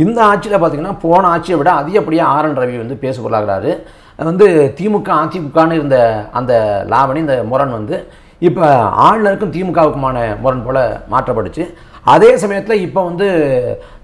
இந்த 0.04 0.20
ஆட்சியில் 0.30 0.58
பார்த்தீங்கன்னா 0.58 0.96
போன 1.06 1.30
ஆட்சியை 1.34 1.58
விட 1.60 1.70
அதிகப்படியாக 1.82 2.34
ஆர் 2.36 2.48
என் 2.50 2.60
ரவி 2.62 2.78
வந்து 2.84 2.98
பேசுபொருளாகிறாரு 3.04 3.72
வந்து 4.32 4.48
திமுக 4.78 5.10
அதிமுகன்னு 5.24 5.78
இருந்த 5.80 5.98
அந்த 6.40 6.54
லாவணி 6.94 7.20
இந்த 7.26 7.36
முரண் 7.52 7.78
வந்து 7.80 7.98
இப்போ 8.48 8.66
ஆளுநருக்கும் 9.08 9.54
திமுகவுக்குமான 9.56 10.18
முரண் 10.44 10.66
போல் 10.66 10.82
மாற்றப்பட்டுச்சு. 11.14 11.64
அதே 12.14 12.32
சமயத்தில் 12.44 12.84
இப்போ 12.88 13.02
வந்து 13.10 13.28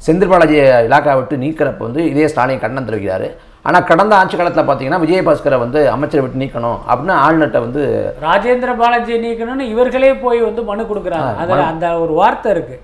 செந்தில் 0.05 0.31
பாலாஜி 0.31 0.57
இலாக்கா 0.87 1.11
விட்டு 1.17 1.35
நீக்கிறப்ப 1.43 1.83
வந்து 1.87 2.03
இதே 2.11 2.25
ஸ்டாலின் 2.31 2.63
கண்டனம் 2.63 2.87
தெரிவிக்கிறாரு. 2.87 3.27
ஆனால் 3.67 3.85
கடந்த 3.89 4.13
ஆட்சி 4.19 4.35
காலத்தில் 4.37 4.65
பார்த்தீங்கன்னா 4.67 5.01
விஜயபாஸ்கரை 5.03 5.57
வந்து 5.65 5.79
அமைச்சரை 5.95 6.21
விட்டு 6.23 6.41
நீக்கணும் 6.43 6.79
அப்படின்னு 6.91 7.13
ஆளுநர்கிட்ட 7.25 7.59
வந்து 7.65 7.83
ராஜேந்திர 8.25 8.71
பாலாஜி 8.81 9.19
நீக்கணும்னு 9.25 9.65
இவர்களே 9.73 10.09
போய் 10.23 10.41
வந்து 10.47 10.63
மனு 10.69 10.89
கொடுக்குறாங்க. 10.89 11.29
அதில் 11.43 11.69
அந்த 11.73 11.85
ஒரு 12.05 12.15
வார்த்தை 12.21 12.49
இருக்கு. 12.55 12.77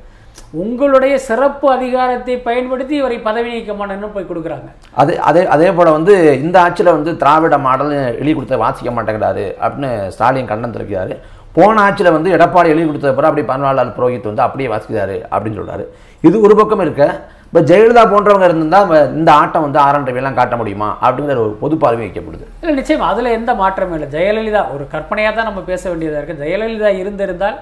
உங்களுடைய 0.62 1.13
சிறப்பு 1.26 1.65
அதிகாரத்தை 1.78 2.36
பயன்படுத்தி 2.46 2.94
இவரை 3.00 3.18
பதவி 3.26 3.50
நீக்க 3.56 3.74
மாட்டேன்னு 3.80 4.13
போய் 4.13 4.30
கொடுக்குறாங்க. 4.30 4.70
அதே 5.02 5.15
அதே 5.30 5.42
அதே 5.56 5.68
போல் 5.78 5.96
வந்து 5.98 6.13
இந்த 6.46 6.58
ஆட்சியில் 6.65 6.96
வந்து 6.98 7.12
திராவிட 7.24 7.58
மாடல் 7.65 7.92
எழுதி 8.22 8.34
கொடுத்த 8.38 8.58
வாசிக்க 8.63 8.92
மாட்டேங்கிறாரு 8.98 9.46
அப்படின்னு 9.63 9.89
ஸ்டாலின் 10.15 10.50
கண்டனம் 10.52 10.76
தெரிவிக்கிறாரு. 10.78 11.15
போன 11.58 11.82
ஆட்சியில் 11.88 12.15
வந்து 12.15 12.34
எடப்பாடி 12.38 12.72
எழுதி 12.74 12.86
கொடுத்த 12.88 13.13
பிறகு 13.18 13.30
அப்படியே 13.30 13.50
பதினாலாள் 13.52 13.96
புரோஹித் 13.98 14.32
வந்து 14.32 14.46
அப்படியே 14.48 14.70
வாசிக்கிறாரு 14.74 15.18
அப்படின்னு 15.34 15.60
சொல்றாரு. 15.62 15.86
இது 16.28 16.36
ஒரு 16.48 16.56
பக்கம் 16.62 16.84
இருக்க 16.86 17.04
இப்போ 17.50 17.62
ஜெயலலிதா 17.70 18.02
போன்றவங்க 18.10 18.48
இருந்தால் 18.48 18.92
இந்த 19.20 19.30
ஆட்டம் 19.42 19.64
வந்து 19.66 19.80
ஆர் 19.84 19.96
காட்ட 20.40 20.56
முடியுமா? 20.60 20.90
அப்படிங்கிற 21.06 21.38
ஒரு 21.46 21.54
பொது 21.62 21.76
பார்வை 21.84 22.02
வைக்கப்படுது. 22.04 22.46
இல்லை 22.62 22.74
நிச்சயம் 22.80 23.06
அதில் 23.12 23.30
எந்த 23.38 23.52
மாற்றமும் 23.62 23.96
இல்லை. 23.98 24.10
ஜெயலலிதா 24.16 24.62
ஒரு 24.74 24.84
கற்பனையாக 24.92 25.34
தான் 25.38 25.50
நம்ம 25.50 25.62
பேச 25.72 25.82
வேண்டியதாக 25.92 26.20
இருக்குது 26.22 26.44
ஜெயலலிதா 26.44 26.92
இருந்திருந்தால் 27.02 27.58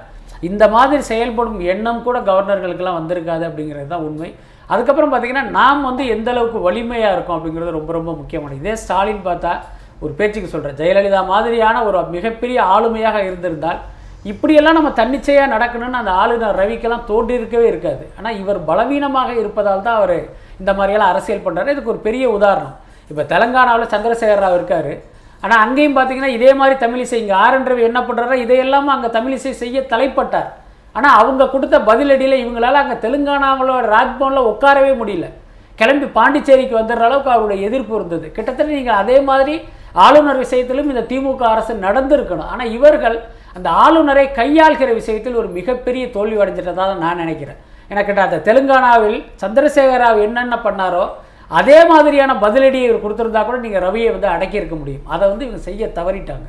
இந்த 0.49 0.63
மாதிரி 0.73 1.01
செயல்படும் 1.11 1.61
எண்ணம் 1.73 2.03
கூட 2.07 2.17
கவர்னர்களுக்கெல்லாம் 2.29 2.99
வந்திருக்காது 2.99 3.43
அப்படிங்கிறது 3.49 3.89
தான் 3.93 4.05
உண்மை. 4.07 4.29
அதுக்கப்புறம் 4.73 5.11
பார்த்தீங்கன்னா 5.11 5.45
நாம் 5.59 5.87
வந்து 5.89 6.03
எந்த 6.15 6.29
அளவுக்கு 6.33 6.59
வலிமையாக 6.67 7.15
இருக்கோம் 7.15 7.37
அப்படிங்கிறது 7.37 7.77
ரொம்ப 7.79 7.91
ரொம்ப 7.97 8.11
முக்கியமானது. 8.21 8.59
இதே 8.61 8.73
ஸ்டாலின் 8.83 9.25
பார்த்தா 9.29 9.53
ஒரு 10.03 10.13
பேச்சுக்கு 10.19 10.53
சொல்கிறேன் 10.55 10.79
ஜெயலலிதா 10.81 11.21
மாதிரியான 11.33 11.83
ஒரு 11.89 12.01
மிகப்பெரிய 12.15 12.57
ஆளுமையாக 12.75 13.23
இருந்திருந்தால் 13.27 13.79
இப்படியெல்லாம் 14.31 14.77
நம்ம 14.77 14.91
தன்னிச்சையாக 14.99 15.51
நடக்கணும்னு 15.55 15.99
அந்த 16.01 16.13
ஆளுநர் 16.21 16.57
ரவிக்கெல்லாம் 16.61 17.05
தோன்றி 17.09 17.33
இருக்கவே 17.39 17.67
இருக்காது. 17.71 18.03
ஆனால் 18.17 18.37
இவர் 18.41 18.59
பலவீனமாக 18.69 19.31
இருப்பதால் 19.41 19.85
தான் 19.87 19.99
அவர் 20.01 20.17
இந்த 20.61 20.71
மாதிரியெல்லாம் 20.77 21.11
அரசியல் 21.13 21.45
பண்ணுறாரு 21.45 21.73
இதுக்கு 21.73 21.93
ஒரு 21.93 22.01
பெரிய 22.07 22.25
உதாரணம். 22.37 22.75
இப்போ 23.11 23.23
தெலங்கானாவில் 23.33 23.91
சந்திரசேகர 23.93 24.39
ராவ் 24.43 24.57
இருக்கார். 24.59 24.93
ஆனால் 25.43 25.61
அங்கேயும் 25.63 25.97
பார்த்தீங்கன்னா 25.97 26.31
இதே 26.37 26.51
மாதிரி 26.59 26.75
தமிழிசை 26.83 27.17
இங்கே 27.23 27.35
ஆர் 27.45 27.57
ரவி 27.69 27.83
என்ன 27.89 27.99
பண்ணுறாரோ 28.07 28.37
இதையெல்லாம் 28.45 28.87
அங்கே 28.95 29.09
தமிழிசை 29.17 29.51
செய்ய 29.63 29.81
தலைப்பட்டார். 29.93 30.49
ஆனால் 30.97 31.17
அவங்க 31.21 31.43
கொடுத்த 31.53 31.77
பதிலடியில் 31.89 32.41
இவங்களால் 32.43 32.81
அங்கே 32.83 32.95
தெலுங்கானாவில் 33.05 33.73
ராஜ்பவனில் 33.95 34.49
உட்காரவே 34.51 34.93
முடியல. 35.01 35.27
கிளம்பி 35.79 36.07
பாண்டிச்சேரிக்கு 36.17 36.75
வந்துடுற 36.79 37.03
அளவுக்கு 37.07 37.31
அவருடைய 37.33 37.59
எதிர்ப்பு 37.67 37.93
இருந்தது. 37.99 38.27
கிட்டத்தட்ட 38.35 38.71
நீங்கள் 38.77 38.99
அதே 39.01 39.17
மாதிரி 39.29 39.55
ஆளுநர் 40.05 40.41
விஷயத்திலும் 40.45 40.89
இந்த 40.93 41.03
திமுக 41.11 41.43
அரசு 41.53 41.73
நடந்திருக்கணும். 41.87 42.49
ஆனால் 42.53 42.71
இவர்கள் 42.77 43.17
அந்த 43.57 43.69
ஆளுநரை 43.83 44.25
கையாள்கிற 44.39 44.89
விஷயத்தில் 44.99 45.39
ஒரு 45.41 45.49
மிகப்பெரிய 45.57 46.03
தோல்வி 46.17 46.37
அடைஞ்சிட்டதாக 46.43 46.87
தான் 46.91 47.03
நான் 47.05 47.21
நினைக்கிறேன். 47.23 47.59
எனக்கு 47.93 48.21
அந்த 48.27 48.41
தெலுங்கானாவில் 48.49 49.17
சந்திரசேகராவ் 49.43 50.19
என்னென்ன 50.27 50.55
பண்ணாரோ 50.67 51.05
அதே 51.59 51.79
மாதிரியான 51.91 52.31
பதிலடியை 52.45 52.87
இவர் 52.87 53.03
கொடுத்துருந்தா 53.03 53.41
கூட 53.49 53.57
நீங்கள் 53.65 53.83
ரவியை 53.87 54.09
வந்து 54.15 54.27
அடக்கியிருக்க 54.35 54.75
முடியும். 54.79 55.05
அதை 55.13 55.23
வந்து 55.31 55.45
இவங்க 55.45 55.61
செய்ய 55.67 55.83
தவறிட்டாங்க. 55.99 56.47